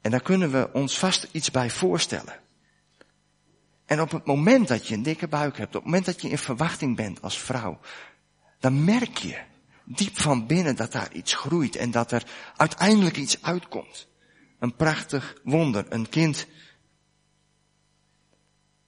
En 0.00 0.10
daar 0.10 0.22
kunnen 0.22 0.50
we 0.50 0.72
ons 0.72 0.98
vast 0.98 1.28
iets 1.32 1.50
bij 1.50 1.70
voorstellen. 1.70 2.40
En 3.86 4.00
op 4.00 4.10
het 4.10 4.26
moment 4.26 4.68
dat 4.68 4.86
je 4.86 4.94
een 4.94 5.02
dikke 5.02 5.28
buik 5.28 5.56
hebt, 5.56 5.74
op 5.74 5.82
het 5.82 5.84
moment 5.84 6.04
dat 6.04 6.22
je 6.22 6.28
in 6.28 6.38
verwachting 6.38 6.96
bent 6.96 7.22
als 7.22 7.38
vrouw, 7.38 7.80
dan 8.58 8.84
merk 8.84 9.16
je 9.16 9.38
diep 9.84 10.18
van 10.18 10.46
binnen 10.46 10.76
dat 10.76 10.92
daar 10.92 11.12
iets 11.12 11.34
groeit 11.34 11.76
en 11.76 11.90
dat 11.90 12.12
er 12.12 12.26
uiteindelijk 12.56 13.16
iets 13.16 13.42
uitkomt. 13.42 14.08
Een 14.58 14.76
prachtig 14.76 15.40
wonder, 15.44 15.86
een 15.88 16.08
kind. 16.08 16.46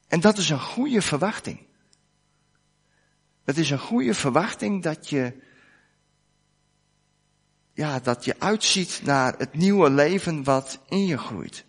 En 0.09 0.21
dat 0.21 0.39
is 0.39 0.51
een 0.51 0.61
goede 0.61 1.03
verwachting. 1.03 1.67
Het 3.45 3.59
is 3.59 3.71
een 3.71 3.79
goede 3.79 4.15
verwachting 4.15 4.83
dat 4.83 5.09
je 5.09 5.47
ja, 7.79 8.01
dat 8.01 8.25
je 8.25 8.35
uitziet 8.39 9.01
naar 9.05 9.35
het 9.37 9.55
nieuwe 9.55 9.91
leven 9.91 10.45
wat 10.45 10.81
in 10.89 11.07
je 11.07 11.19
groeit. 11.19 11.65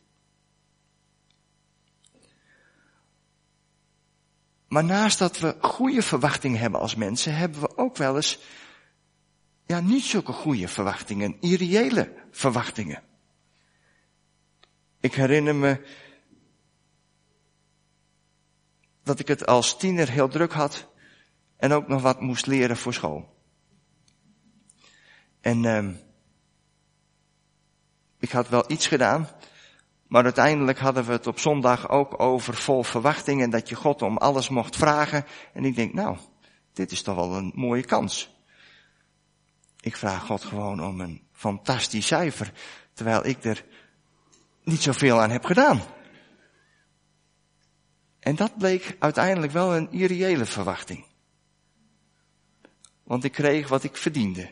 Maar 4.68 4.84
naast 4.84 5.20
dat 5.20 5.40
we 5.40 5.58
goede 5.62 6.02
verwachtingen 6.02 6.60
hebben 6.60 6.80
als 6.80 6.96
mensen, 6.96 7.36
hebben 7.36 7.62
we 7.62 7.78
ook 7.78 7.98
wel 7.98 8.16
eens, 8.16 8.40
ja, 9.66 9.80
niet 9.80 10.04
zulke 10.04 10.32
goede 10.32 10.68
verwachtingen, 10.68 11.38
irreële 11.40 12.14
verwachtingen. 12.32 13.04
Ik 15.00 15.14
herinner 15.14 15.56
me 15.56 15.82
dat 19.04 19.20
ik 19.20 19.28
het 19.28 19.46
als 19.46 19.78
tiener 19.78 20.10
heel 20.10 20.28
druk 20.28 20.54
had 20.54 20.88
en 21.58 21.72
ook 21.72 21.88
nog 21.88 22.02
wat 22.02 22.22
moest 22.22 22.46
leren 22.46 22.78
voor 22.78 22.94
school. 22.94 23.38
En 25.42 25.64
uh, 25.64 25.90
ik 28.20 28.32
had 28.32 28.50
wel 28.50 28.64
iets 28.68 28.88
gedaan, 28.88 29.30
maar 30.08 30.24
uiteindelijk 30.24 30.80
hadden 30.80 31.06
we 31.06 31.12
het 31.12 31.28
op 31.28 31.40
zondag 31.40 31.90
ook 31.90 32.20
over 32.20 32.54
vol 32.54 32.84
verwachting 32.84 33.42
en 33.42 33.50
dat 33.50 33.70
je 33.70 33.76
God 33.76 34.02
om 34.02 34.18
alles 34.18 34.50
mocht 34.50 34.76
vragen. 34.76 35.26
En 35.54 35.66
ik 35.66 35.76
denk, 35.76 35.94
nou, 35.94 36.18
dit 36.74 36.92
is 36.92 37.02
toch 37.02 37.16
wel 37.16 37.36
een 37.36 37.52
mooie 37.56 37.86
kans. 37.86 38.38
Ik 39.82 39.96
vraag 39.96 40.26
God 40.26 40.44
gewoon 40.44 40.84
om 40.84 41.02
een 41.02 41.22
fantastisch 41.32 42.08
cijfer, 42.08 42.52
terwijl 42.94 43.26
ik 43.26 43.44
er 43.44 43.66
niet 44.64 44.82
zoveel 44.82 45.22
aan 45.22 45.30
heb 45.30 45.46
gedaan. 45.46 45.82
En 48.20 48.36
dat 48.36 48.58
bleek 48.58 48.96
uiteindelijk 49.00 49.52
wel 49.52 49.76
een 49.76 49.92
irreële 49.92 50.46
verwachting. 50.46 51.06
Want 53.04 53.24
ik 53.24 53.32
kreeg 53.32 53.68
wat 53.68 53.84
ik 53.84 53.98
verdiende 53.98 54.50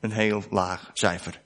een 0.00 0.12
heel 0.12 0.42
laag 0.50 0.90
cijfer. 0.92 1.40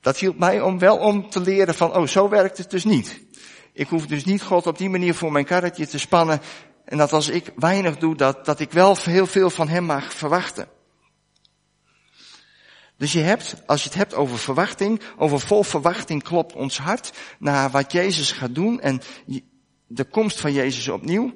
Dat 0.00 0.18
hielp 0.18 0.38
mij 0.38 0.60
om 0.60 0.78
wel 0.78 0.98
om 0.98 1.30
te 1.30 1.40
leren 1.40 1.74
van, 1.74 1.96
oh, 1.96 2.06
zo 2.06 2.28
werkt 2.28 2.58
het 2.58 2.70
dus 2.70 2.84
niet. 2.84 3.20
Ik 3.72 3.88
hoef 3.88 4.06
dus 4.06 4.24
niet 4.24 4.42
God 4.42 4.66
op 4.66 4.78
die 4.78 4.90
manier 4.90 5.14
voor 5.14 5.32
mijn 5.32 5.44
karretje 5.44 5.86
te 5.86 5.98
spannen. 5.98 6.40
En 6.84 6.98
dat 6.98 7.12
als 7.12 7.28
ik 7.28 7.52
weinig 7.56 7.98
doe, 7.98 8.16
dat, 8.16 8.44
dat 8.44 8.60
ik 8.60 8.72
wel 8.72 8.96
heel 8.96 9.26
veel 9.26 9.50
van 9.50 9.68
hem 9.68 9.84
mag 9.84 10.12
verwachten. 10.12 10.68
Dus 12.96 13.12
je 13.12 13.20
hebt, 13.20 13.62
als 13.66 13.82
je 13.82 13.88
het 13.88 13.98
hebt 13.98 14.14
over 14.14 14.38
verwachting, 14.38 15.02
over 15.16 15.40
vol 15.40 15.62
verwachting 15.62 16.22
klopt 16.22 16.52
ons 16.52 16.78
hart 16.78 17.12
naar 17.38 17.70
wat 17.70 17.92
Jezus 17.92 18.32
gaat 18.32 18.54
doen 18.54 18.80
en 18.80 19.00
de 19.86 20.04
komst 20.04 20.40
van 20.40 20.52
Jezus 20.52 20.88
opnieuw. 20.88 21.34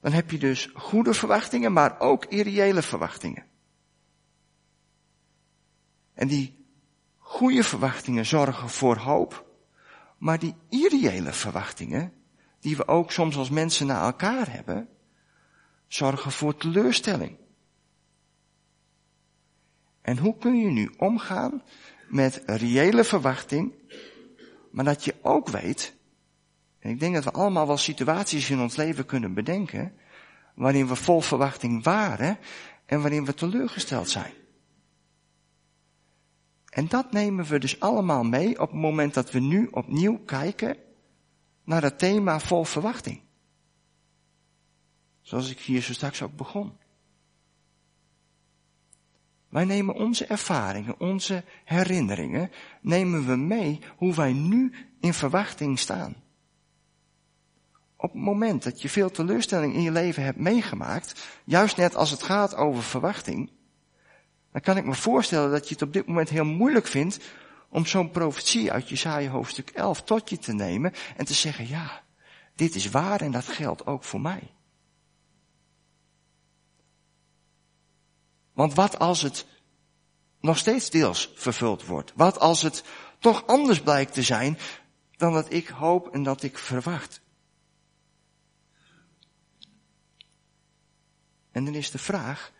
Dan 0.00 0.12
heb 0.12 0.30
je 0.30 0.38
dus 0.38 0.70
goede 0.74 1.14
verwachtingen, 1.14 1.72
maar 1.72 2.00
ook 2.00 2.24
irreële 2.24 2.82
verwachtingen. 2.82 3.44
En 6.14 6.28
die 6.28 6.66
goede 7.18 7.62
verwachtingen 7.62 8.26
zorgen 8.26 8.68
voor 8.68 8.96
hoop. 8.96 9.46
Maar 10.18 10.38
die 10.38 10.54
irreële 10.68 11.32
verwachtingen, 11.32 12.12
die 12.60 12.76
we 12.76 12.88
ook 12.88 13.12
soms 13.12 13.36
als 13.36 13.50
mensen 13.50 13.86
naar 13.86 14.02
elkaar 14.02 14.52
hebben, 14.52 14.88
zorgen 15.86 16.32
voor 16.32 16.56
teleurstelling. 16.56 17.36
En 20.04 20.18
hoe 20.18 20.38
kun 20.38 20.56
je 20.56 20.70
nu 20.70 20.90
omgaan 20.96 21.62
met 22.08 22.42
reële 22.46 23.04
verwachting, 23.04 23.72
maar 24.70 24.84
dat 24.84 25.04
je 25.04 25.14
ook 25.22 25.48
weet, 25.48 25.94
en 26.78 26.90
ik 26.90 27.00
denk 27.00 27.14
dat 27.14 27.24
we 27.24 27.30
allemaal 27.30 27.66
wel 27.66 27.76
situaties 27.76 28.50
in 28.50 28.60
ons 28.60 28.76
leven 28.76 29.06
kunnen 29.06 29.34
bedenken, 29.34 29.94
waarin 30.54 30.86
we 30.86 30.94
vol 30.94 31.20
verwachting 31.20 31.84
waren 31.84 32.38
en 32.86 33.00
waarin 33.00 33.24
we 33.24 33.34
teleurgesteld 33.34 34.08
zijn. 34.08 34.32
En 36.68 36.88
dat 36.88 37.12
nemen 37.12 37.44
we 37.44 37.58
dus 37.58 37.80
allemaal 37.80 38.24
mee 38.24 38.60
op 38.60 38.70
het 38.70 38.80
moment 38.80 39.14
dat 39.14 39.30
we 39.30 39.40
nu 39.40 39.68
opnieuw 39.70 40.18
kijken 40.18 40.76
naar 41.64 41.82
het 41.82 41.98
thema 41.98 42.40
vol 42.40 42.64
verwachting. 42.64 43.20
Zoals 45.20 45.50
ik 45.50 45.58
hier 45.58 45.82
zo 45.82 45.92
straks 45.92 46.22
ook 46.22 46.36
begon. 46.36 46.82
Wij 49.54 49.64
nemen 49.64 49.94
onze 49.94 50.26
ervaringen, 50.26 51.00
onze 51.00 51.44
herinneringen, 51.64 52.50
nemen 52.80 53.26
we 53.26 53.36
mee 53.36 53.80
hoe 53.96 54.14
wij 54.14 54.32
nu 54.32 54.72
in 55.00 55.14
verwachting 55.14 55.78
staan. 55.78 56.14
Op 57.96 58.12
het 58.12 58.22
moment 58.22 58.62
dat 58.62 58.82
je 58.82 58.88
veel 58.88 59.10
teleurstelling 59.10 59.74
in 59.74 59.82
je 59.82 59.90
leven 59.90 60.22
hebt 60.22 60.38
meegemaakt, 60.38 61.26
juist 61.44 61.76
net 61.76 61.94
als 61.94 62.10
het 62.10 62.22
gaat 62.22 62.56
over 62.56 62.82
verwachting, 62.82 63.50
dan 64.52 64.60
kan 64.60 64.76
ik 64.76 64.84
me 64.84 64.94
voorstellen 64.94 65.50
dat 65.50 65.68
je 65.68 65.74
het 65.74 65.82
op 65.82 65.92
dit 65.92 66.06
moment 66.06 66.28
heel 66.28 66.44
moeilijk 66.44 66.86
vindt 66.86 67.20
om 67.68 67.86
zo'n 67.86 68.10
profetie 68.10 68.72
uit 68.72 68.88
Jesaja 68.88 69.30
hoofdstuk 69.30 69.70
11 69.70 70.02
tot 70.02 70.30
je 70.30 70.38
te 70.38 70.52
nemen 70.52 70.92
en 71.16 71.24
te 71.24 71.34
zeggen, 71.34 71.68
ja, 71.68 72.02
dit 72.54 72.74
is 72.74 72.90
waar 72.90 73.20
en 73.20 73.30
dat 73.30 73.46
geldt 73.46 73.86
ook 73.86 74.04
voor 74.04 74.20
mij. 74.20 74.53
Want 78.54 78.74
wat 78.74 78.98
als 78.98 79.22
het 79.22 79.46
nog 80.40 80.58
steeds 80.58 80.90
deels 80.90 81.32
vervuld 81.34 81.86
wordt? 81.86 82.12
Wat 82.16 82.38
als 82.38 82.62
het 82.62 82.84
toch 83.18 83.46
anders 83.46 83.80
blijkt 83.80 84.12
te 84.12 84.22
zijn 84.22 84.58
dan 85.16 85.32
dat 85.32 85.52
ik 85.52 85.68
hoop 85.68 86.08
en 86.08 86.22
dat 86.22 86.42
ik 86.42 86.58
verwacht? 86.58 87.20
En 91.50 91.64
dan 91.64 91.74
is 91.74 91.90
de 91.90 91.98
vraag, 91.98 92.52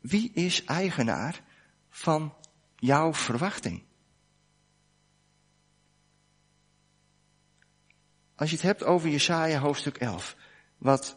wie 0.00 0.32
is 0.32 0.64
eigenaar 0.64 1.40
van 1.88 2.34
jouw 2.76 3.14
verwachting? 3.14 3.82
Als 8.34 8.50
je 8.50 8.56
het 8.56 8.64
hebt 8.64 8.82
over 8.82 9.08
Jesaja 9.08 9.58
hoofdstuk 9.58 9.96
11, 9.96 10.36
wat 10.78 11.16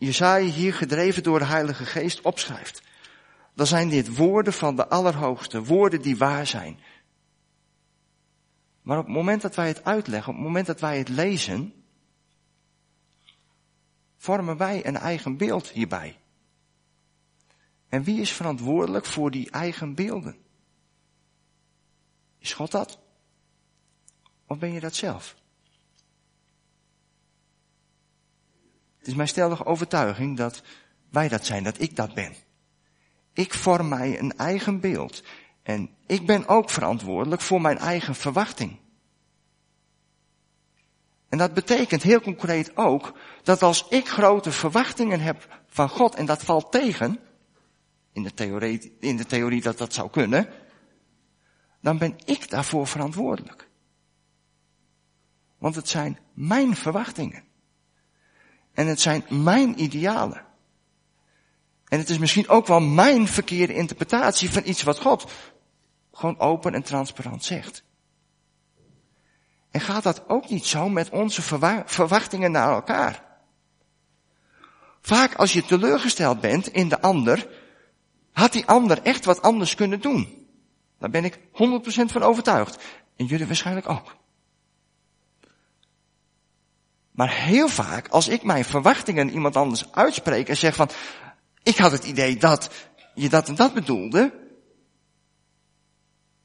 Jesaja 0.00 0.50
hier 0.50 0.74
gedreven 0.74 1.22
door 1.22 1.38
de 1.38 1.44
Heilige 1.44 1.84
Geest 1.84 2.20
opschrijft, 2.20 2.82
dan 3.54 3.66
zijn 3.66 3.88
dit 3.88 4.16
woorden 4.16 4.52
van 4.52 4.76
de 4.76 4.88
Allerhoogste, 4.88 5.64
woorden 5.64 6.02
die 6.02 6.16
waar 6.16 6.46
zijn. 6.46 6.80
Maar 8.82 8.98
op 8.98 9.04
het 9.04 9.14
moment 9.14 9.42
dat 9.42 9.54
wij 9.54 9.66
het 9.66 9.84
uitleggen, 9.84 10.32
op 10.32 10.38
het 10.38 10.46
moment 10.46 10.66
dat 10.66 10.80
wij 10.80 10.98
het 10.98 11.08
lezen, 11.08 11.84
vormen 14.16 14.56
wij 14.56 14.86
een 14.86 14.96
eigen 14.96 15.36
beeld 15.36 15.68
hierbij. 15.68 16.20
En 17.88 18.02
wie 18.02 18.20
is 18.20 18.32
verantwoordelijk 18.32 19.04
voor 19.04 19.30
die 19.30 19.50
eigen 19.50 19.94
beelden? 19.94 20.36
Is 22.38 22.52
God 22.52 22.70
dat? 22.70 22.98
Of 24.46 24.58
ben 24.58 24.72
je 24.72 24.80
dat 24.80 24.94
zelf? 24.94 25.39
Het 29.00 29.08
is 29.08 29.14
mijn 29.14 29.28
stellige 29.28 29.64
overtuiging 29.64 30.36
dat 30.36 30.62
wij 31.10 31.28
dat 31.28 31.46
zijn, 31.46 31.64
dat 31.64 31.80
ik 31.80 31.96
dat 31.96 32.14
ben. 32.14 32.34
Ik 33.32 33.54
vorm 33.54 33.88
mij 33.88 34.18
een 34.18 34.36
eigen 34.36 34.80
beeld. 34.80 35.22
En 35.62 35.90
ik 36.06 36.26
ben 36.26 36.46
ook 36.46 36.70
verantwoordelijk 36.70 37.42
voor 37.42 37.60
mijn 37.60 37.78
eigen 37.78 38.14
verwachting. 38.14 38.78
En 41.28 41.38
dat 41.38 41.54
betekent 41.54 42.02
heel 42.02 42.20
concreet 42.20 42.76
ook 42.76 43.18
dat 43.42 43.62
als 43.62 43.88
ik 43.88 44.08
grote 44.08 44.52
verwachtingen 44.52 45.20
heb 45.20 45.62
van 45.66 45.88
God 45.88 46.14
en 46.14 46.26
dat 46.26 46.42
valt 46.42 46.72
tegen, 46.72 47.18
in 48.12 48.22
de 48.22 48.34
theorie, 48.34 48.96
in 49.00 49.16
de 49.16 49.26
theorie 49.26 49.62
dat 49.62 49.78
dat 49.78 49.94
zou 49.94 50.10
kunnen, 50.10 50.48
dan 51.80 51.98
ben 51.98 52.16
ik 52.24 52.50
daarvoor 52.50 52.86
verantwoordelijk. 52.86 53.68
Want 55.58 55.74
het 55.74 55.88
zijn 55.88 56.18
mijn 56.32 56.76
verwachtingen. 56.76 57.49
En 58.80 58.86
het 58.86 59.00
zijn 59.00 59.24
mijn 59.28 59.82
idealen. 59.82 60.44
En 61.88 61.98
het 61.98 62.08
is 62.10 62.18
misschien 62.18 62.48
ook 62.48 62.66
wel 62.66 62.80
mijn 62.80 63.28
verkeerde 63.28 63.74
interpretatie 63.74 64.50
van 64.50 64.62
iets 64.64 64.82
wat 64.82 65.00
God 65.00 65.32
gewoon 66.12 66.38
open 66.38 66.74
en 66.74 66.82
transparant 66.82 67.44
zegt. 67.44 67.84
En 69.70 69.80
gaat 69.80 70.02
dat 70.02 70.28
ook 70.28 70.48
niet 70.48 70.66
zo 70.66 70.88
met 70.88 71.10
onze 71.10 71.42
verwachtingen 71.86 72.50
naar 72.50 72.72
elkaar? 72.72 73.24
Vaak 75.00 75.34
als 75.34 75.52
je 75.52 75.64
teleurgesteld 75.64 76.40
bent 76.40 76.68
in 76.68 76.88
de 76.88 77.00
ander, 77.00 77.48
had 78.32 78.52
die 78.52 78.66
ander 78.66 79.02
echt 79.02 79.24
wat 79.24 79.42
anders 79.42 79.74
kunnen 79.74 80.00
doen. 80.00 80.48
Daar 80.98 81.10
ben 81.10 81.24
ik 81.24 81.38
100% 81.38 81.42
van 82.12 82.22
overtuigd. 82.22 82.82
En 83.16 83.26
jullie 83.26 83.46
waarschijnlijk 83.46 83.88
ook. 83.88 84.16
Maar 87.20 87.34
heel 87.34 87.68
vaak, 87.68 88.08
als 88.08 88.28
ik 88.28 88.42
mijn 88.42 88.64
verwachtingen 88.64 89.30
iemand 89.30 89.56
anders 89.56 89.92
uitspreek 89.92 90.48
en 90.48 90.56
zeg 90.56 90.74
van, 90.74 90.90
ik 91.62 91.76
had 91.76 91.92
het 91.92 92.04
idee 92.04 92.36
dat 92.36 92.70
je 93.14 93.28
dat 93.28 93.48
en 93.48 93.54
dat 93.54 93.74
bedoelde, 93.74 94.32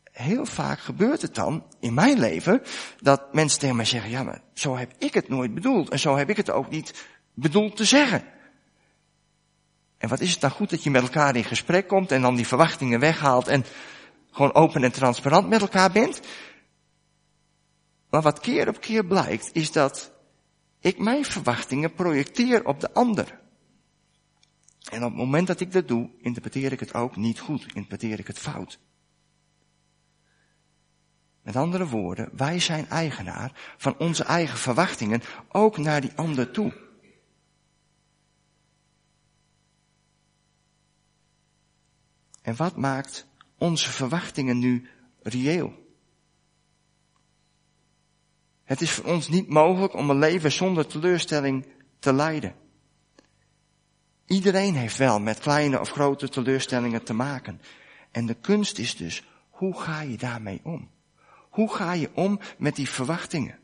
heel 0.03 0.45
vaak 0.45 0.79
gebeurt 0.79 1.21
het 1.21 1.35
dan 1.35 1.63
in 1.79 1.93
mijn 1.93 2.19
leven 2.19 2.61
dat 3.01 3.33
mensen 3.33 3.59
tegen 3.59 3.75
mij 3.75 3.85
zeggen, 3.85 4.09
ja 4.09 4.23
maar 4.23 4.41
zo 4.53 4.77
heb 4.77 4.93
ik 4.97 5.13
het 5.13 5.29
nooit 5.29 5.53
bedoeld 5.53 5.89
en 5.89 5.99
zo 5.99 6.17
heb 6.17 6.29
ik 6.29 6.37
het 6.37 6.51
ook 6.51 6.69
niet 6.69 7.05
bedoeld 7.33 7.75
te 7.75 7.85
zeggen. 7.85 8.23
En 9.97 10.09
wat 10.09 10.19
is 10.19 10.31
het 10.31 10.41
dan 10.41 10.51
goed 10.51 10.69
dat 10.69 10.83
je 10.83 10.91
met 10.91 11.01
elkaar 11.01 11.35
in 11.35 11.43
gesprek 11.43 11.87
komt 11.87 12.11
en 12.11 12.21
dan 12.21 12.35
die 12.35 12.47
verwachtingen 12.47 12.99
weghaalt 12.99 13.47
en 13.47 13.65
gewoon 14.31 14.53
open 14.53 14.83
en 14.83 14.91
transparant 14.91 15.49
met 15.49 15.61
elkaar 15.61 15.91
bent. 15.91 16.19
Maar 18.09 18.21
wat 18.21 18.39
keer 18.39 18.67
op 18.67 18.81
keer 18.81 19.05
blijkt 19.05 19.49
is 19.53 19.71
dat 19.71 20.13
ik 20.85 20.99
mijn 20.99 21.25
verwachtingen 21.25 21.93
projecteer 21.93 22.65
op 22.65 22.79
de 22.79 22.93
ander. 22.93 23.39
En 24.91 25.03
op 25.03 25.09
het 25.09 25.17
moment 25.17 25.47
dat 25.47 25.59
ik 25.59 25.71
dat 25.71 25.87
doe, 25.87 26.09
interpreteer 26.17 26.71
ik 26.71 26.79
het 26.79 26.93
ook 26.93 27.15
niet 27.15 27.39
goed, 27.39 27.65
interpreteer 27.73 28.19
ik 28.19 28.27
het 28.27 28.39
fout. 28.39 28.79
Met 31.41 31.55
andere 31.55 31.87
woorden, 31.87 32.29
wij 32.33 32.59
zijn 32.59 32.89
eigenaar 32.89 33.75
van 33.77 33.97
onze 33.97 34.23
eigen 34.23 34.57
verwachtingen 34.57 35.21
ook 35.49 35.77
naar 35.77 36.01
die 36.01 36.13
ander 36.15 36.51
toe. 36.51 36.73
En 42.41 42.55
wat 42.55 42.77
maakt 42.77 43.27
onze 43.57 43.91
verwachtingen 43.91 44.59
nu 44.59 44.89
reëel? 45.21 45.84
Het 48.65 48.81
is 48.81 48.91
voor 48.91 49.05
ons 49.05 49.29
niet 49.29 49.49
mogelijk 49.49 49.93
om 49.93 50.09
een 50.09 50.19
leven 50.19 50.51
zonder 50.51 50.87
teleurstelling 50.87 51.65
te 51.99 52.13
leiden. 52.13 52.55
Iedereen 54.25 54.75
heeft 54.75 54.97
wel 54.97 55.19
met 55.19 55.39
kleine 55.39 55.79
of 55.79 55.89
grote 55.89 56.29
teleurstellingen 56.29 57.03
te 57.03 57.13
maken. 57.13 57.61
En 58.11 58.25
de 58.25 58.33
kunst 58.33 58.77
is 58.77 58.95
dus, 58.95 59.23
hoe 59.49 59.81
ga 59.81 60.01
je 60.01 60.17
daarmee 60.17 60.59
om? 60.63 60.89
Hoe 61.49 61.73
ga 61.73 61.93
je 61.93 62.09
om 62.13 62.39
met 62.57 62.75
die 62.75 62.89
verwachtingen? 62.89 63.59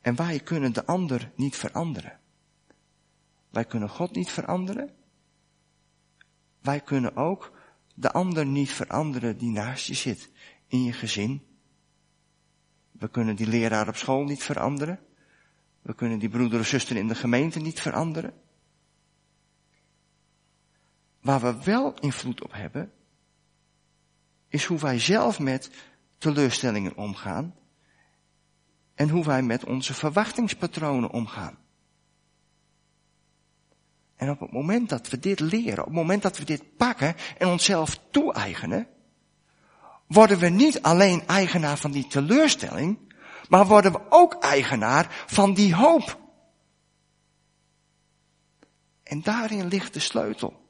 En 0.00 0.16
wij 0.16 0.40
kunnen 0.40 0.72
de 0.72 0.86
ander 0.86 1.32
niet 1.36 1.56
veranderen. 1.56 2.20
Wij 3.50 3.64
kunnen 3.64 3.88
God 3.88 4.14
niet 4.14 4.30
veranderen. 4.30 4.94
Wij 6.60 6.80
kunnen 6.80 7.16
ook 7.16 7.55
de 7.98 8.12
ander 8.12 8.46
niet 8.46 8.70
veranderen 8.70 9.38
die 9.38 9.50
naast 9.50 9.86
je 9.86 9.94
zit 9.94 10.30
in 10.66 10.84
je 10.84 10.92
gezin. 10.92 11.46
We 12.90 13.08
kunnen 13.08 13.36
die 13.36 13.46
leraar 13.46 13.88
op 13.88 13.96
school 13.96 14.24
niet 14.24 14.42
veranderen. 14.42 15.00
We 15.82 15.94
kunnen 15.94 16.18
die 16.18 16.28
broeder 16.28 16.60
of 16.60 16.66
zuster 16.66 16.96
in 16.96 17.08
de 17.08 17.14
gemeente 17.14 17.58
niet 17.58 17.80
veranderen. 17.80 18.34
Waar 21.20 21.40
we 21.40 21.64
wel 21.64 21.94
invloed 22.00 22.42
op 22.42 22.52
hebben, 22.52 22.92
is 24.48 24.64
hoe 24.64 24.78
wij 24.78 24.98
zelf 24.98 25.38
met 25.38 25.70
teleurstellingen 26.18 26.96
omgaan 26.96 27.54
en 28.94 29.08
hoe 29.08 29.24
wij 29.24 29.42
met 29.42 29.64
onze 29.64 29.94
verwachtingspatronen 29.94 31.10
omgaan. 31.10 31.58
En 34.16 34.30
op 34.30 34.40
het 34.40 34.52
moment 34.52 34.88
dat 34.88 35.08
we 35.08 35.18
dit 35.18 35.40
leren, 35.40 35.78
op 35.78 35.84
het 35.84 35.94
moment 35.94 36.22
dat 36.22 36.38
we 36.38 36.44
dit 36.44 36.76
pakken 36.76 37.14
en 37.38 37.48
onszelf 37.48 37.98
toe-eigenen, 38.10 38.88
worden 40.06 40.38
we 40.38 40.48
niet 40.48 40.82
alleen 40.82 41.26
eigenaar 41.26 41.78
van 41.78 41.90
die 41.90 42.06
teleurstelling, 42.06 42.98
maar 43.48 43.66
worden 43.66 43.92
we 43.92 44.00
ook 44.08 44.34
eigenaar 44.34 45.24
van 45.26 45.54
die 45.54 45.74
hoop. 45.74 46.18
En 49.02 49.22
daarin 49.22 49.68
ligt 49.68 49.94
de 49.94 50.00
sleutel. 50.00 50.64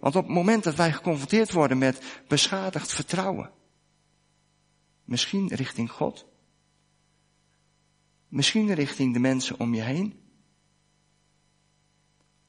Want 0.00 0.16
op 0.16 0.24
het 0.24 0.34
moment 0.34 0.64
dat 0.64 0.74
wij 0.74 0.92
geconfronteerd 0.92 1.52
worden 1.52 1.78
met 1.78 2.22
beschadigd 2.28 2.92
vertrouwen, 2.92 3.50
misschien 5.04 5.48
richting 5.48 5.90
God, 5.90 6.27
misschien 8.28 8.74
richting 8.74 9.12
de 9.12 9.18
mensen 9.18 9.60
om 9.60 9.74
je 9.74 9.82
heen, 9.82 10.20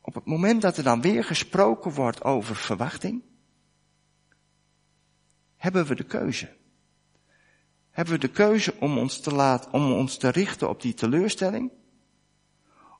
op 0.02 0.14
het 0.14 0.26
moment 0.26 0.62
dat 0.62 0.78
er 0.78 0.84
dan 0.84 1.02
weer 1.02 1.24
gesproken 1.24 1.92
wordt 1.92 2.24
over 2.24 2.56
verwachting, 2.56 3.24
hebben 5.56 5.86
we 5.86 5.96
de 5.96 6.04
keuze. 6.04 6.58
Hebben 7.90 8.14
we 8.14 8.20
de 8.20 8.32
keuze 8.32 8.76
om 8.80 8.98
ons 8.98 9.20
te 9.20 9.34
laten, 9.34 9.74
om 9.74 9.92
ons 9.92 10.18
te 10.18 10.30
richten 10.30 10.70
op 10.70 10.82
die 10.82 10.94
teleurstelling? 10.94 11.72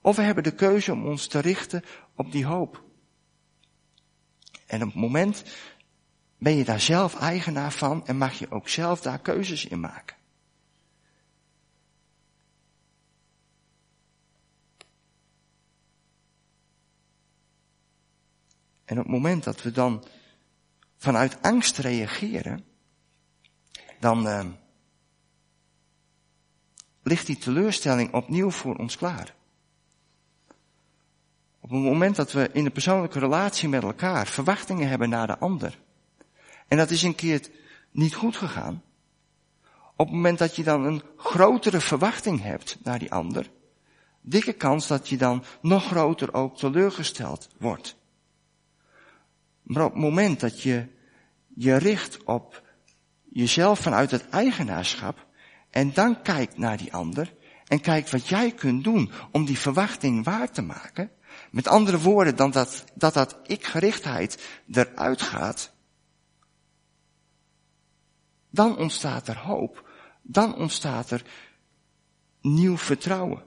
Of 0.02 0.16
we 0.16 0.22
hebben 0.22 0.44
de 0.44 0.56
keuze 0.56 0.92
om 0.92 1.06
ons 1.06 1.28
te 1.28 1.40
richten 1.40 1.84
op 2.16 2.32
die 2.32 2.46
hoop. 2.46 2.84
En 4.66 4.82
op 4.82 4.88
het 4.88 5.02
moment 5.02 5.44
ben 6.38 6.56
je 6.56 6.64
daar 6.64 6.80
zelf 6.80 7.20
eigenaar 7.20 7.72
van 7.72 8.08
en 8.08 8.18
mag 8.18 8.40
je 8.40 8.52
ook 8.52 8.70
zelf 8.70 9.02
daar 9.02 9.20
keuzes 9.20 9.66
in 9.66 9.80
maken. 9.80 10.19
En 18.90 18.98
op 18.98 19.04
het 19.04 19.14
moment 19.14 19.44
dat 19.44 19.62
we 19.62 19.72
dan 19.72 20.04
vanuit 20.98 21.42
angst 21.42 21.78
reageren, 21.78 22.66
dan 24.00 24.28
uh, 24.28 24.46
ligt 27.04 27.26
die 27.26 27.38
teleurstelling 27.38 28.14
opnieuw 28.14 28.52
voor 28.52 28.76
ons 28.76 28.98
klaar. 28.98 29.36
Op 31.60 31.70
het 31.70 31.80
moment 31.80 32.16
dat 32.16 32.32
we 32.32 32.50
in 32.54 32.64
de 32.64 32.70
persoonlijke 32.70 33.20
relatie 33.20 33.70
met 33.70 33.84
elkaar 33.84 34.28
verwachtingen 34.28 34.90
hebben 34.90 35.10
naar 35.10 35.28
de 35.28 35.38
ander, 35.38 35.80
en 36.68 36.78
dat 36.78 36.90
is 36.90 37.04
een 37.04 37.16
keer 37.16 37.50
niet 37.92 38.16
goed 38.16 38.36
gegaan, 38.36 38.84
op 39.96 40.06
het 40.06 40.16
moment 40.16 40.38
dat 40.38 40.56
je 40.56 40.64
dan 40.64 40.86
een 40.86 41.04
grotere 41.18 41.80
verwachting 41.80 42.42
hebt 42.42 42.78
naar 42.84 43.00
die 43.00 43.12
ander, 43.12 43.50
dikke 44.22 44.54
kans 44.54 44.88
dat 44.88 45.10
je 45.10 45.18
dan 45.18 45.44
nog 45.62 45.86
groter 45.86 46.34
ook 46.34 46.58
teleurgesteld 46.58 47.50
wordt. 47.58 47.98
Maar 49.70 49.86
op 49.86 49.94
het 49.94 50.02
moment 50.02 50.40
dat 50.40 50.62
je 50.62 50.88
je 51.48 51.76
richt 51.76 52.24
op 52.24 52.64
jezelf 53.32 53.80
vanuit 53.80 54.12
het 54.12 54.30
eigenaarschap 54.30 55.28
en 55.70 55.94
dan 55.94 56.22
kijkt 56.22 56.58
naar 56.58 56.78
die 56.78 56.94
ander 56.94 57.34
en 57.68 57.82
kijkt 57.82 58.10
wat 58.10 58.28
jij 58.28 58.52
kunt 58.52 58.84
doen 58.84 59.12
om 59.32 59.46
die 59.46 59.60
verwachting 59.60 60.24
waar 60.24 60.52
te 60.52 60.62
maken, 60.62 61.12
met 61.52 61.68
andere 61.68 62.00
woorden 62.00 62.36
dan 62.36 62.52
dat 62.52 62.84
dat, 62.96 63.14
dat 63.14 63.40
ik-gerichtheid 63.44 64.48
eruit 64.72 65.22
gaat, 65.22 65.74
dan 68.50 68.78
ontstaat 68.78 69.28
er 69.28 69.38
hoop, 69.38 69.90
dan 70.22 70.56
ontstaat 70.56 71.12
er 71.12 71.24
nieuw 72.42 72.78
vertrouwen. 72.78 73.44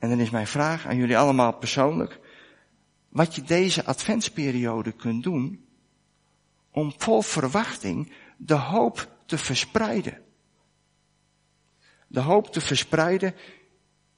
En 0.00 0.08
dan 0.08 0.20
is 0.20 0.30
mijn 0.30 0.46
vraag 0.46 0.86
aan 0.86 0.96
jullie 0.96 1.18
allemaal 1.18 1.52
persoonlijk, 1.52 2.20
wat 3.08 3.34
je 3.34 3.42
deze 3.42 3.84
adventsperiode 3.84 4.92
kunt 4.92 5.22
doen 5.22 5.64
om 6.70 6.94
vol 6.96 7.22
verwachting 7.22 8.12
de 8.36 8.54
hoop 8.54 9.16
te 9.26 9.38
verspreiden. 9.38 10.22
De 12.06 12.20
hoop 12.20 12.52
te 12.52 12.60
verspreiden 12.60 13.34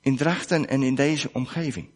in 0.01 0.17
Drachten 0.17 0.69
en 0.69 0.83
in 0.83 0.95
deze 0.95 1.31
omgeving. 1.33 1.91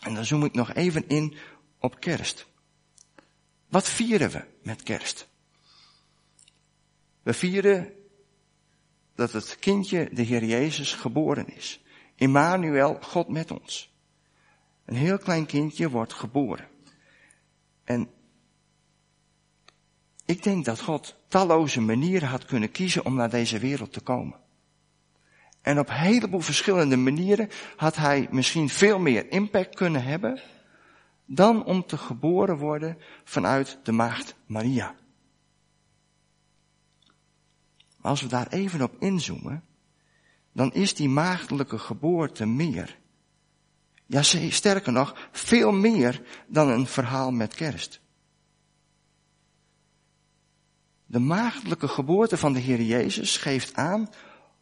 En 0.00 0.14
dan 0.14 0.24
zoom 0.24 0.44
ik 0.44 0.54
nog 0.54 0.74
even 0.74 1.08
in 1.08 1.36
op 1.80 2.00
kerst. 2.00 2.46
Wat 3.68 3.88
vieren 3.88 4.30
we 4.30 4.44
met 4.62 4.82
kerst? 4.82 5.28
We 7.22 7.32
vieren 7.32 7.92
dat 9.14 9.32
het 9.32 9.58
kindje, 9.58 10.08
de 10.12 10.22
Heer 10.22 10.44
Jezus, 10.44 10.92
geboren 10.94 11.54
is. 11.54 11.80
Immanuel, 12.16 12.98
God 13.00 13.28
met 13.28 13.50
ons. 13.50 13.94
Een 14.84 14.96
heel 14.96 15.18
klein 15.18 15.46
kindje 15.46 15.90
wordt 15.90 16.12
geboren. 16.12 16.68
En 17.84 18.10
ik 20.24 20.42
denk 20.42 20.64
dat 20.64 20.80
God 20.80 21.16
talloze 21.28 21.80
manieren 21.80 22.28
had 22.28 22.44
kunnen 22.44 22.70
kiezen 22.70 23.04
om 23.04 23.14
naar 23.14 23.30
deze 23.30 23.58
wereld 23.58 23.92
te 23.92 24.00
komen. 24.00 24.38
En 25.60 25.78
op 25.78 25.88
heleboel 25.90 26.40
verschillende 26.40 26.96
manieren 26.96 27.48
had 27.76 27.96
hij 27.96 28.28
misschien 28.30 28.68
veel 28.68 28.98
meer 28.98 29.30
impact 29.30 29.74
kunnen 29.74 30.04
hebben 30.04 30.40
dan 31.24 31.64
om 31.64 31.86
te 31.86 31.98
geboren 31.98 32.56
worden 32.56 32.98
vanuit 33.24 33.78
de 33.82 33.92
maagd 33.92 34.36
Maria. 34.46 34.94
als 38.06 38.22
we 38.22 38.28
daar 38.28 38.46
even 38.48 38.82
op 38.82 38.94
inzoomen, 38.98 39.64
dan 40.56 40.72
is 40.72 40.94
die 40.94 41.08
maagdelijke 41.08 41.78
geboorte 41.78 42.46
meer. 42.46 42.98
Ja, 44.06 44.22
sterker 44.22 44.92
nog, 44.92 45.28
veel 45.32 45.72
meer 45.72 46.22
dan 46.46 46.68
een 46.68 46.86
verhaal 46.86 47.30
met 47.30 47.54
kerst. 47.54 48.00
De 51.06 51.18
maagdelijke 51.18 51.88
geboorte 51.88 52.36
van 52.36 52.52
de 52.52 52.58
Heer 52.58 52.82
Jezus 52.82 53.36
geeft 53.36 53.74
aan 53.74 54.10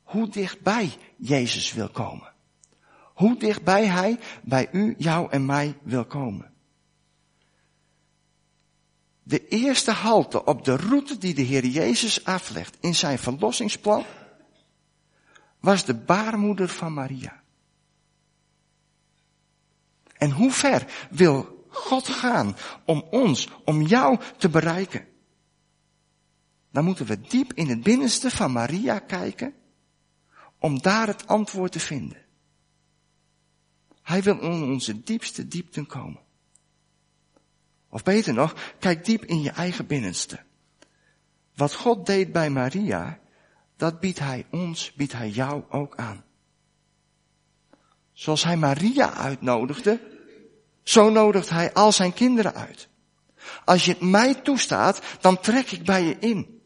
hoe 0.03 0.29
dichtbij 0.29 0.97
Jezus 1.17 1.73
wil 1.73 1.89
komen. 1.89 2.33
Hoe 3.15 3.37
dichtbij 3.37 3.87
Hij 3.87 4.19
bij 4.43 4.69
u, 4.73 4.95
jou 4.99 5.31
en 5.31 5.47
mij 5.47 5.79
wil 5.83 6.05
komen. 6.05 6.53
De 9.23 9.49
eerste 9.49 9.91
halte 9.91 10.45
op 10.45 10.65
de 10.65 10.77
route 10.77 11.19
die 11.19 11.35
de 11.35 11.43
Heer 11.43 11.67
Jezus 11.67 12.25
aflegt 12.25 12.77
in 12.81 12.95
zijn 12.95 13.19
verlossingsplan 13.19 14.05
was 15.65 15.85
de 15.85 15.95
baarmoeder 15.95 16.69
van 16.69 16.93
Maria. 16.93 17.43
En 20.13 20.31
hoe 20.31 20.53
ver 20.53 21.07
wil 21.11 21.67
God 21.69 22.09
gaan 22.09 22.57
om 22.85 23.05
ons, 23.11 23.49
om 23.65 23.83
jou 23.83 24.19
te 24.39 24.49
bereiken? 24.49 25.07
Dan 26.71 26.85
moeten 26.85 27.07
we 27.07 27.21
diep 27.21 27.53
in 27.53 27.69
het 27.69 27.83
binnenste 27.83 28.31
van 28.31 28.53
Maria 28.53 28.99
kijken 28.99 29.55
om 30.59 30.83
daar 30.83 31.07
het 31.07 31.27
antwoord 31.27 31.73
te 31.73 31.81
vinden. 31.81 32.23
Hij 34.03 34.23
wil 34.23 34.41
in 34.41 34.63
onze 34.63 35.03
diepste 35.03 35.49
diepten 35.49 35.87
komen. 35.87 36.21
Of 37.89 38.03
beter 38.03 38.35
nog, 38.35 38.75
kijk 38.79 39.05
diep 39.05 39.25
in 39.25 39.41
je 39.41 39.51
eigen 39.51 39.87
binnenste. 39.87 40.43
Wat 41.55 41.75
God 41.75 42.07
deed 42.07 42.33
bij 42.33 42.51
Maria, 42.51 43.19
dat 43.77 44.01
biedt 44.01 44.19
hij 44.19 44.47
ons, 44.51 44.93
biedt 44.93 45.13
hij 45.13 45.29
jou 45.29 45.63
ook 45.69 45.97
aan. 45.97 46.25
Zoals 48.13 48.45
hij 48.45 48.57
Maria 48.57 49.15
uitnodigde, 49.15 50.01
zo 50.83 51.11
nodigt 51.11 51.49
hij 51.51 51.73
al 51.73 51.93
zijn 51.93 52.13
kinderen 52.13 52.55
uit. 52.55 52.89
Als 53.65 53.85
je 53.85 53.91
het 53.91 54.01
mij 54.01 54.35
toestaat, 54.35 55.01
dan 55.21 55.41
trek 55.41 55.71
ik 55.71 55.85
bij 55.85 56.03
je 56.03 56.17
in. 56.19 56.63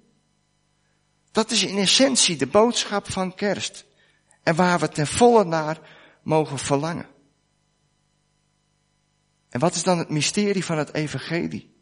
Dat 1.32 1.50
is 1.50 1.64
in 1.64 1.78
essentie 1.78 2.36
de 2.36 2.46
boodschap 2.46 3.10
van 3.12 3.34
kerst. 3.34 3.84
En 4.42 4.54
waar 4.54 4.78
we 4.78 4.88
ten 4.88 5.06
volle 5.06 5.44
naar 5.44 5.78
mogen 6.22 6.58
verlangen. 6.58 7.06
En 9.48 9.60
wat 9.60 9.74
is 9.74 9.82
dan 9.82 9.98
het 9.98 10.08
mysterie 10.08 10.64
van 10.64 10.78
het 10.78 10.94
evangelie? 10.94 11.77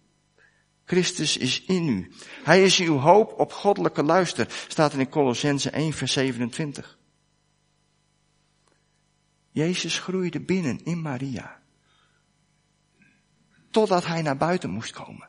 Christus 0.87 1.37
is 1.37 1.63
in 1.65 1.89
u. 1.89 2.13
Hij 2.45 2.65
is 2.65 2.79
uw 2.79 2.99
hoop 2.99 3.39
op 3.39 3.53
goddelijke 3.53 4.03
luister, 4.03 4.65
staat 4.69 4.93
in 4.93 5.09
Colossense 5.09 5.71
1 5.71 5.93
vers 5.93 6.13
27. 6.13 6.99
Jezus 9.51 9.99
groeide 9.99 10.41
binnen 10.41 10.85
in 10.85 11.03
Maria. 11.03 11.63
Totdat 13.71 14.07
hij 14.07 14.23
naar 14.23 14.37
buiten 14.37 14.71
moest 14.71 14.93
komen. 14.93 15.29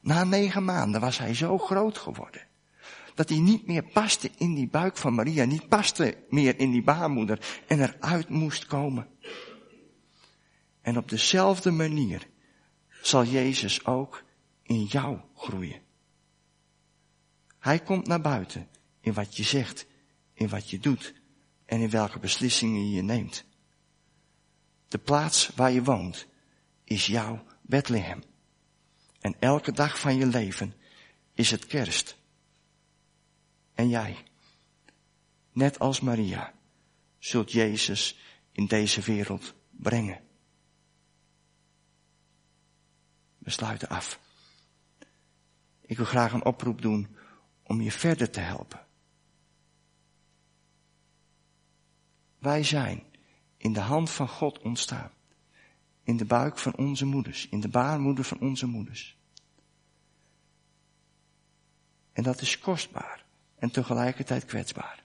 Na 0.00 0.24
negen 0.24 0.64
maanden 0.64 1.00
was 1.00 1.18
hij 1.18 1.34
zo 1.34 1.58
groot 1.58 1.98
geworden. 1.98 2.46
Dat 3.14 3.28
hij 3.28 3.38
niet 3.38 3.66
meer 3.66 3.82
paste 3.82 4.30
in 4.36 4.54
die 4.54 4.68
buik 4.68 4.96
van 4.96 5.14
Maria, 5.14 5.44
niet 5.44 5.68
paste 5.68 6.24
meer 6.28 6.58
in 6.58 6.70
die 6.70 6.82
baarmoeder 6.82 7.62
en 7.66 7.80
eruit 7.80 8.28
moest 8.28 8.66
komen. 8.66 9.08
En 10.82 10.96
op 10.96 11.08
dezelfde 11.08 11.70
manier 11.70 12.26
zal 13.02 13.24
Jezus 13.24 13.84
ook 13.86 14.22
in 14.70 14.84
jou 14.84 15.20
groeien. 15.34 15.82
Hij 17.58 17.80
komt 17.80 18.06
naar 18.06 18.20
buiten 18.20 18.68
in 19.00 19.12
wat 19.12 19.36
je 19.36 19.42
zegt, 19.42 19.86
in 20.32 20.48
wat 20.48 20.70
je 20.70 20.78
doet 20.78 21.14
en 21.64 21.80
in 21.80 21.90
welke 21.90 22.18
beslissingen 22.18 22.90
je 22.90 23.02
neemt. 23.02 23.44
De 24.88 24.98
plaats 24.98 25.48
waar 25.48 25.70
je 25.70 25.82
woont 25.82 26.26
is 26.84 27.06
jouw 27.06 27.44
Bethlehem. 27.62 28.22
En 29.20 29.36
elke 29.38 29.72
dag 29.72 30.00
van 30.00 30.16
je 30.16 30.26
leven 30.26 30.74
is 31.34 31.50
het 31.50 31.66
kerst. 31.66 32.16
En 33.74 33.88
jij, 33.88 34.16
net 35.52 35.78
als 35.78 36.00
Maria, 36.00 36.54
zult 37.18 37.52
Jezus 37.52 38.18
in 38.52 38.66
deze 38.66 39.00
wereld 39.00 39.54
brengen. 39.70 40.20
We 43.38 43.50
sluiten 43.50 43.88
af. 43.88 44.28
Ik 45.90 45.96
wil 45.96 46.06
graag 46.06 46.32
een 46.32 46.44
oproep 46.44 46.82
doen 46.82 47.16
om 47.62 47.80
je 47.80 47.92
verder 47.92 48.30
te 48.30 48.40
helpen. 48.40 48.86
Wij 52.38 52.62
zijn 52.62 53.02
in 53.56 53.72
de 53.72 53.80
hand 53.80 54.10
van 54.10 54.28
God 54.28 54.58
ontstaan. 54.58 55.10
In 56.02 56.16
de 56.16 56.24
buik 56.24 56.58
van 56.58 56.76
onze 56.76 57.06
moeders, 57.06 57.48
in 57.48 57.60
de 57.60 57.68
baarmoeder 57.68 58.24
van 58.24 58.40
onze 58.40 58.66
moeders. 58.66 59.18
En 62.12 62.22
dat 62.22 62.40
is 62.40 62.58
kostbaar 62.58 63.24
en 63.58 63.70
tegelijkertijd 63.70 64.44
kwetsbaar. 64.44 65.04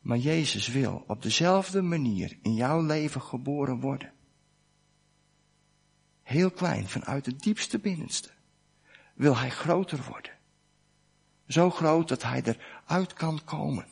Maar 0.00 0.18
Jezus 0.18 0.68
wil 0.68 1.04
op 1.06 1.22
dezelfde 1.22 1.82
manier 1.82 2.38
in 2.42 2.54
jouw 2.54 2.82
leven 2.82 3.22
geboren 3.22 3.80
worden. 3.80 4.12
Heel 6.22 6.50
klein, 6.50 6.88
vanuit 6.88 7.26
het 7.26 7.40
diepste 7.40 7.78
binnenste, 7.78 8.33
wil 9.14 9.36
hij 9.36 9.50
groter 9.50 10.04
worden. 10.08 10.32
Zo 11.48 11.70
groot 11.70 12.08
dat 12.08 12.22
hij 12.22 12.42
eruit 12.42 13.12
kan 13.12 13.44
komen. 13.44 13.86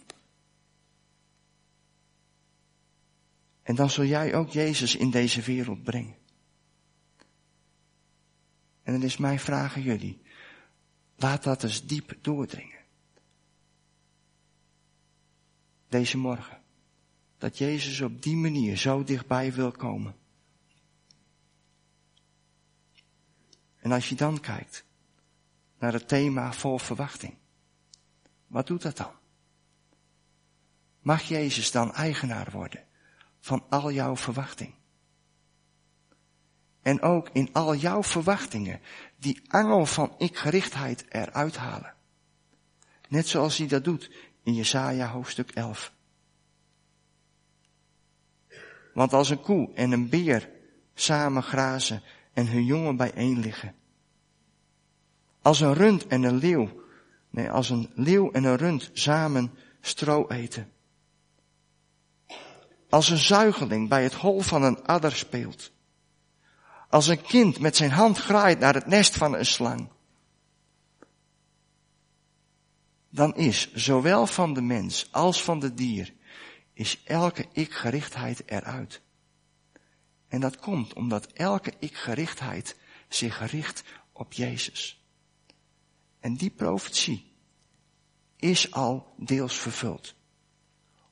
En 3.63 3.75
dan 3.75 3.91
zul 3.91 4.05
jij 4.05 4.35
ook 4.35 4.51
Jezus 4.51 4.97
in 4.97 5.11
deze 5.11 5.43
wereld 5.43 5.83
brengen. 5.83 6.17
En 8.83 8.93
dan 8.93 9.03
is 9.03 9.17
mijn 9.17 9.41
vraag 9.41 9.77
aan 9.77 9.83
jullie. 9.83 10.21
Laat 11.17 11.43
dat 11.43 11.63
eens 11.63 11.87
diep 11.87 12.19
doordringen. 12.21 12.79
Deze 15.89 16.19
morgen. 16.19 16.63
Dat 17.39 17.59
Jezus 17.59 18.01
op 18.01 18.23
die 18.23 18.37
manier 18.37 18.77
zo 18.77 19.05
dichtbij 19.05 19.53
wil 19.53 19.71
komen. 19.71 20.17
En 23.77 23.93
als 23.93 24.09
je 24.09 24.15
dan 24.15 24.41
kijkt 24.41 24.85
naar 25.83 25.93
het 25.93 26.09
thema 26.09 26.53
vol 26.53 26.79
verwachting. 26.79 27.35
Wat 28.47 28.67
doet 28.67 28.83
dat 28.83 28.97
dan? 28.97 29.13
Mag 31.01 31.23
Jezus 31.23 31.71
dan 31.71 31.95
eigenaar 31.95 32.51
worden 32.51 32.85
van 33.41 33.65
al 33.69 33.93
jouw 33.93 34.17
verwachting? 34.17 34.75
En 36.83 37.01
ook 37.01 37.29
in 37.33 37.53
al 37.53 37.75
jouw 37.75 38.03
verwachtingen 38.03 38.81
die 39.17 39.43
angel 39.49 39.87
van 39.87 40.15
ik-gerichtheid 40.19 41.05
eruit 41.09 41.57
halen. 41.57 41.95
Net 43.09 43.27
zoals 43.27 43.57
hij 43.57 43.67
dat 43.67 43.85
doet 43.85 44.11
in 44.43 44.55
Jesaja 44.55 45.09
hoofdstuk 45.09 45.51
11. 45.51 45.93
Want 48.95 49.13
als 49.13 49.31
een 49.31 49.41
koe 49.41 49.75
en 49.75 49.93
een 49.93 50.09
beer 50.09 50.51
samen 50.95 51.43
grazen 51.43 52.03
en 52.33 52.47
hun 52.47 52.65
jongen 52.65 52.97
bijeen 52.97 53.39
liggen. 53.39 53.75
Als 55.43 55.61
een 55.61 55.75
rund 55.75 56.07
en 56.07 56.23
een 56.23 56.37
leeuw, 56.37 56.83
nee, 57.31 57.51
als 57.51 57.71
een 57.71 57.91
leeuw 57.95 58.31
en 58.31 58.45
een 58.45 58.57
rund 58.57 58.91
samen 58.93 59.53
stro 59.81 60.29
eten. 60.29 60.73
Als 62.89 63.09
een 63.09 63.19
zuigeling 63.19 63.89
bij 63.89 64.03
het 64.03 64.15
hol 64.15 64.41
van 64.41 64.63
een 64.63 64.85
adder 64.85 65.13
speelt. 65.13 65.73
Als 66.89 67.07
een 67.07 67.23
kind 67.23 67.59
met 67.59 67.77
zijn 67.77 67.91
hand 67.91 68.19
graait 68.19 68.59
naar 68.59 68.75
het 68.75 68.87
nest 68.87 69.17
van 69.17 69.35
een 69.35 69.47
slang. 69.47 69.89
Dan 73.09 73.37
is 73.37 73.73
zowel 73.73 74.27
van 74.27 74.55
de 74.55 74.63
mens 74.63 75.09
als 75.13 75.43
van 75.43 75.59
de 75.61 75.75
dier 75.75 76.13
is 76.73 77.03
elke 77.05 77.47
ik-gerichtheid 77.53 78.43
eruit. 78.47 79.01
En 80.29 80.41
dat 80.41 80.57
komt 80.57 80.93
omdat 80.93 81.27
elke 81.27 81.73
ik-gerichtheid 81.79 82.77
zich 83.09 83.51
richt 83.51 83.85
op 84.13 84.33
Jezus. 84.33 85.02
En 86.23 86.35
die 86.35 86.51
profetie 86.51 87.33
is 88.37 88.73
al 88.73 89.15
deels 89.17 89.59
vervuld. 89.59 90.15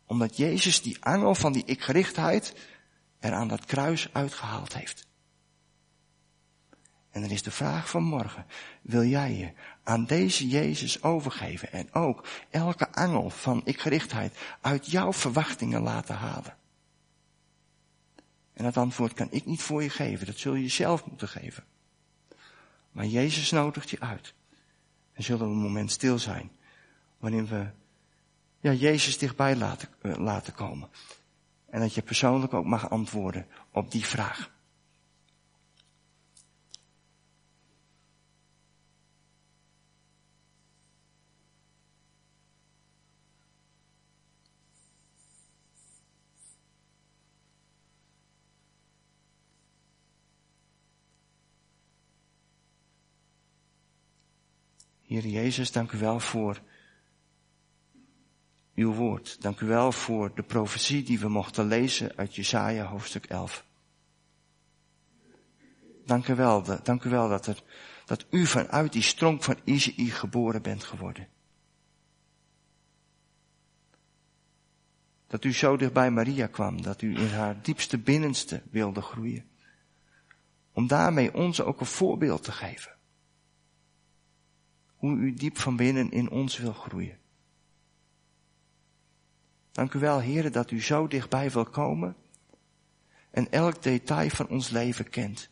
Omdat 0.06 0.36
Jezus 0.36 0.82
die 0.82 1.04
angel 1.04 1.34
van 1.34 1.52
die 1.52 1.64
ik-gerichtheid 1.64 2.54
er 3.18 3.32
aan 3.32 3.48
dat 3.48 3.64
kruis 3.64 4.12
uitgehaald 4.12 4.74
heeft. 4.74 5.06
En 7.10 7.20
dan 7.20 7.30
is 7.30 7.42
de 7.42 7.50
vraag 7.50 7.90
van 7.90 8.02
morgen, 8.02 8.46
wil 8.82 9.04
jij 9.04 9.34
je 9.34 9.52
aan 9.82 10.04
deze 10.04 10.48
Jezus 10.48 11.02
overgeven 11.02 11.72
en 11.72 11.92
ook 11.92 12.26
elke 12.50 12.92
angel 12.92 13.30
van 13.30 13.60
ik-gerichtheid 13.64 14.36
uit 14.60 14.90
jouw 14.90 15.12
verwachtingen 15.12 15.82
laten 15.82 16.14
halen? 16.14 16.56
En 18.52 18.64
dat 18.64 18.76
antwoord 18.76 19.12
kan 19.12 19.28
ik 19.30 19.46
niet 19.46 19.62
voor 19.62 19.82
je 19.82 19.90
geven, 19.90 20.26
dat 20.26 20.38
zul 20.38 20.54
je 20.54 20.68
zelf 20.68 21.06
moeten 21.06 21.28
geven. 21.28 21.64
Maar 22.92 23.06
Jezus 23.06 23.50
nodigt 23.50 23.90
je 23.90 24.00
uit. 24.00 24.34
En 25.20 25.26
zullen 25.26 25.46
we 25.46 25.52
een 25.52 25.60
moment 25.60 25.90
stil 25.90 26.18
zijn, 26.18 26.50
waarin 27.18 27.46
we 27.46 27.66
ja, 28.60 28.72
Jezus 28.72 29.18
dichtbij 29.18 29.56
laten, 29.56 29.88
uh, 30.02 30.16
laten 30.16 30.54
komen. 30.54 30.88
En 31.70 31.80
dat 31.80 31.94
je 31.94 32.02
persoonlijk 32.02 32.54
ook 32.54 32.64
mag 32.64 32.90
antwoorden 32.90 33.46
op 33.72 33.90
die 33.90 34.04
vraag. 34.04 34.50
Heer 55.10 55.26
Jezus, 55.26 55.72
dank 55.72 55.92
u 55.92 55.98
wel 55.98 56.20
voor 56.20 56.60
uw 58.74 58.92
woord. 58.92 59.42
Dank 59.42 59.60
u 59.60 59.66
wel 59.66 59.92
voor 59.92 60.34
de 60.34 60.42
profetie 60.42 61.02
die 61.02 61.18
we 61.18 61.28
mochten 61.28 61.66
lezen 61.66 62.16
uit 62.16 62.34
Jesaja 62.34 62.84
hoofdstuk 62.84 63.24
11. 63.24 63.64
Dank 66.04 66.28
u 66.28 66.34
wel, 66.34 66.82
dank 66.82 67.04
u 67.04 67.10
wel 67.10 67.28
dat, 67.28 67.46
er, 67.46 67.62
dat 68.04 68.26
u 68.30 68.46
vanuit 68.46 68.92
die 68.92 69.02
stronk 69.02 69.42
van 69.42 69.56
Isaïe 69.64 70.10
geboren 70.10 70.62
bent 70.62 70.84
geworden. 70.84 71.28
Dat 75.26 75.44
u 75.44 75.52
zo 75.52 75.76
dicht 75.76 75.92
bij 75.92 76.10
Maria 76.10 76.46
kwam, 76.46 76.82
dat 76.82 77.02
u 77.02 77.18
in 77.18 77.28
haar 77.28 77.62
diepste 77.62 77.98
binnenste 77.98 78.62
wilde 78.70 79.02
groeien. 79.02 79.48
Om 80.72 80.86
daarmee 80.86 81.34
ons 81.34 81.60
ook 81.60 81.80
een 81.80 81.86
voorbeeld 81.86 82.42
te 82.42 82.52
geven 82.52 82.98
hoe 85.00 85.16
u 85.16 85.34
diep 85.34 85.58
van 85.58 85.76
binnen 85.76 86.10
in 86.10 86.30
ons 86.30 86.58
wil 86.58 86.72
groeien. 86.72 87.18
Dank 89.72 89.94
u 89.94 89.98
wel, 89.98 90.20
heren, 90.20 90.52
dat 90.52 90.70
u 90.70 90.82
zo 90.82 91.06
dichtbij 91.06 91.50
wil 91.50 91.64
komen 91.64 92.16
en 93.30 93.50
elk 93.50 93.82
detail 93.82 94.30
van 94.30 94.48
ons 94.48 94.68
leven 94.68 95.10
kent. 95.10 95.50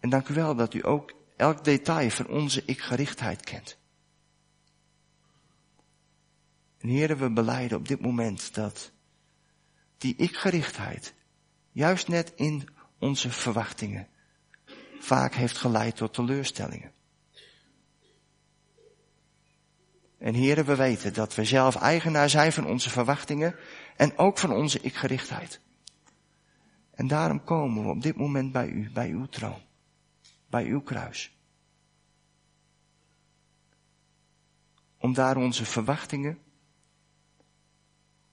En 0.00 0.10
dank 0.10 0.28
u 0.28 0.34
wel 0.34 0.54
dat 0.54 0.74
u 0.74 0.86
ook 0.86 1.12
elk 1.36 1.64
detail 1.64 2.10
van 2.10 2.26
onze 2.26 2.62
ik-gerichtheid 2.64 3.44
kent. 3.44 3.78
En 6.78 6.88
heren, 6.88 7.18
we 7.18 7.30
beleiden 7.30 7.78
op 7.78 7.88
dit 7.88 8.00
moment 8.00 8.54
dat 8.54 8.92
die 9.98 10.16
ik-gerichtheid 10.16 11.14
juist 11.70 12.08
net 12.08 12.32
in 12.34 12.68
onze 13.02 13.30
verwachtingen 13.30 14.08
vaak 14.98 15.34
heeft 15.34 15.56
geleid 15.56 15.96
tot 15.96 16.14
teleurstellingen. 16.14 16.92
En 20.18 20.34
heren, 20.34 20.64
we 20.64 20.76
weten 20.76 21.14
dat 21.14 21.34
we 21.34 21.44
zelf 21.44 21.76
eigenaar 21.76 22.30
zijn 22.30 22.52
van 22.52 22.66
onze 22.66 22.90
verwachtingen 22.90 23.56
en 23.96 24.18
ook 24.18 24.38
van 24.38 24.52
onze 24.52 24.80
ikgerichtheid. 24.80 25.60
En 26.94 27.06
daarom 27.06 27.44
komen 27.44 27.82
we 27.82 27.88
op 27.90 28.02
dit 28.02 28.16
moment 28.16 28.52
bij 28.52 28.68
u, 28.68 28.90
bij 28.90 29.10
uw 29.10 29.26
troon, 29.26 29.62
bij 30.46 30.64
uw 30.64 30.80
kruis. 30.80 31.36
Om 34.98 35.14
daar 35.14 35.36
onze 35.36 35.64
verwachtingen, 35.64 36.38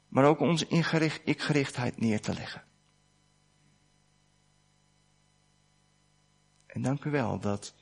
maar 0.08 0.25
ook 0.25 0.39
onze 0.39 0.67
ikgerichtheid 1.23 1.99
neer 1.99 2.21
te 2.21 2.34
leggen. 2.34 2.67
En 6.69 6.82
dank 6.82 7.03
u 7.03 7.10
wel 7.10 7.39
dat 7.39 7.73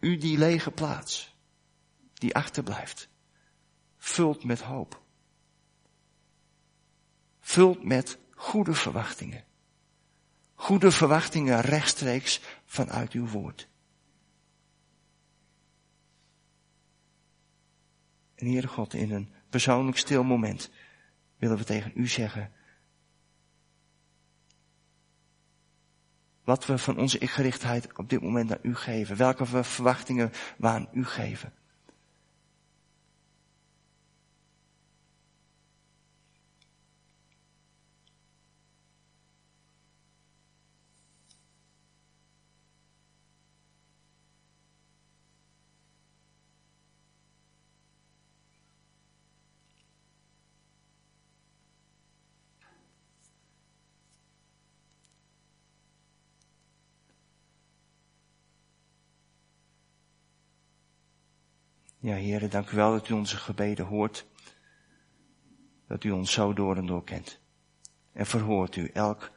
u 0.00 0.16
die 0.16 0.38
lege 0.38 0.70
plaats, 0.70 1.36
die 2.14 2.34
achterblijft, 2.34 3.08
vult 3.96 4.44
met 4.44 4.60
hoop. 4.60 5.02
Vult 7.40 7.84
met 7.84 8.18
goede 8.34 8.74
verwachtingen. 8.74 9.44
Goede 10.54 10.90
verwachtingen 10.90 11.60
rechtstreeks 11.60 12.40
vanuit 12.64 13.12
uw 13.12 13.26
woord. 13.26 13.68
En 18.34 18.46
Heere 18.46 18.66
God, 18.66 18.94
in 18.94 19.12
een 19.12 19.32
persoonlijk 19.48 19.96
stil 19.96 20.24
moment 20.24 20.70
willen 21.36 21.56
we 21.56 21.64
tegen 21.64 21.92
u 21.94 22.06
zeggen, 22.06 22.52
wat 26.48 26.66
we 26.66 26.78
van 26.78 26.96
onze 26.96 27.18
ikgerichtheid 27.18 27.88
op 27.96 28.10
dit 28.10 28.22
moment 28.22 28.48
naar 28.48 28.58
u 28.62 28.74
geven, 28.74 29.16
welke 29.16 29.46
verwachtingen 29.64 30.32
we 30.56 30.66
aan 30.66 30.88
u 30.92 31.04
geven. 31.04 31.52
Ja, 62.08 62.14
heren, 62.14 62.50
dank 62.50 62.70
u 62.70 62.76
wel 62.76 62.90
dat 62.90 63.08
u 63.08 63.12
onze 63.12 63.36
gebeden 63.36 63.86
hoort. 63.86 64.26
Dat 65.86 66.04
u 66.04 66.10
ons 66.10 66.32
zo 66.32 66.52
door 66.52 66.76
en 66.76 66.86
door 66.86 67.04
kent. 67.04 67.40
En 68.12 68.26
verhoort 68.26 68.76
u 68.76 68.90
elk, 68.92 69.32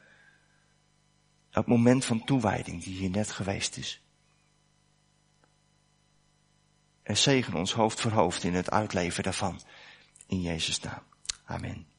elk 1.50 1.66
moment 1.66 2.04
van 2.04 2.24
toewijding 2.24 2.82
die 2.82 2.94
hier 2.94 3.10
net 3.10 3.30
geweest 3.30 3.76
is. 3.76 4.02
En 7.02 7.16
zegen 7.16 7.54
ons 7.54 7.72
hoofd 7.72 8.00
voor 8.00 8.10
hoofd 8.10 8.44
in 8.44 8.54
het 8.54 8.70
uitleven 8.70 9.22
daarvan. 9.22 9.60
In 10.26 10.40
Jezus' 10.40 10.80
naam. 10.80 11.02
Amen. 11.44 11.91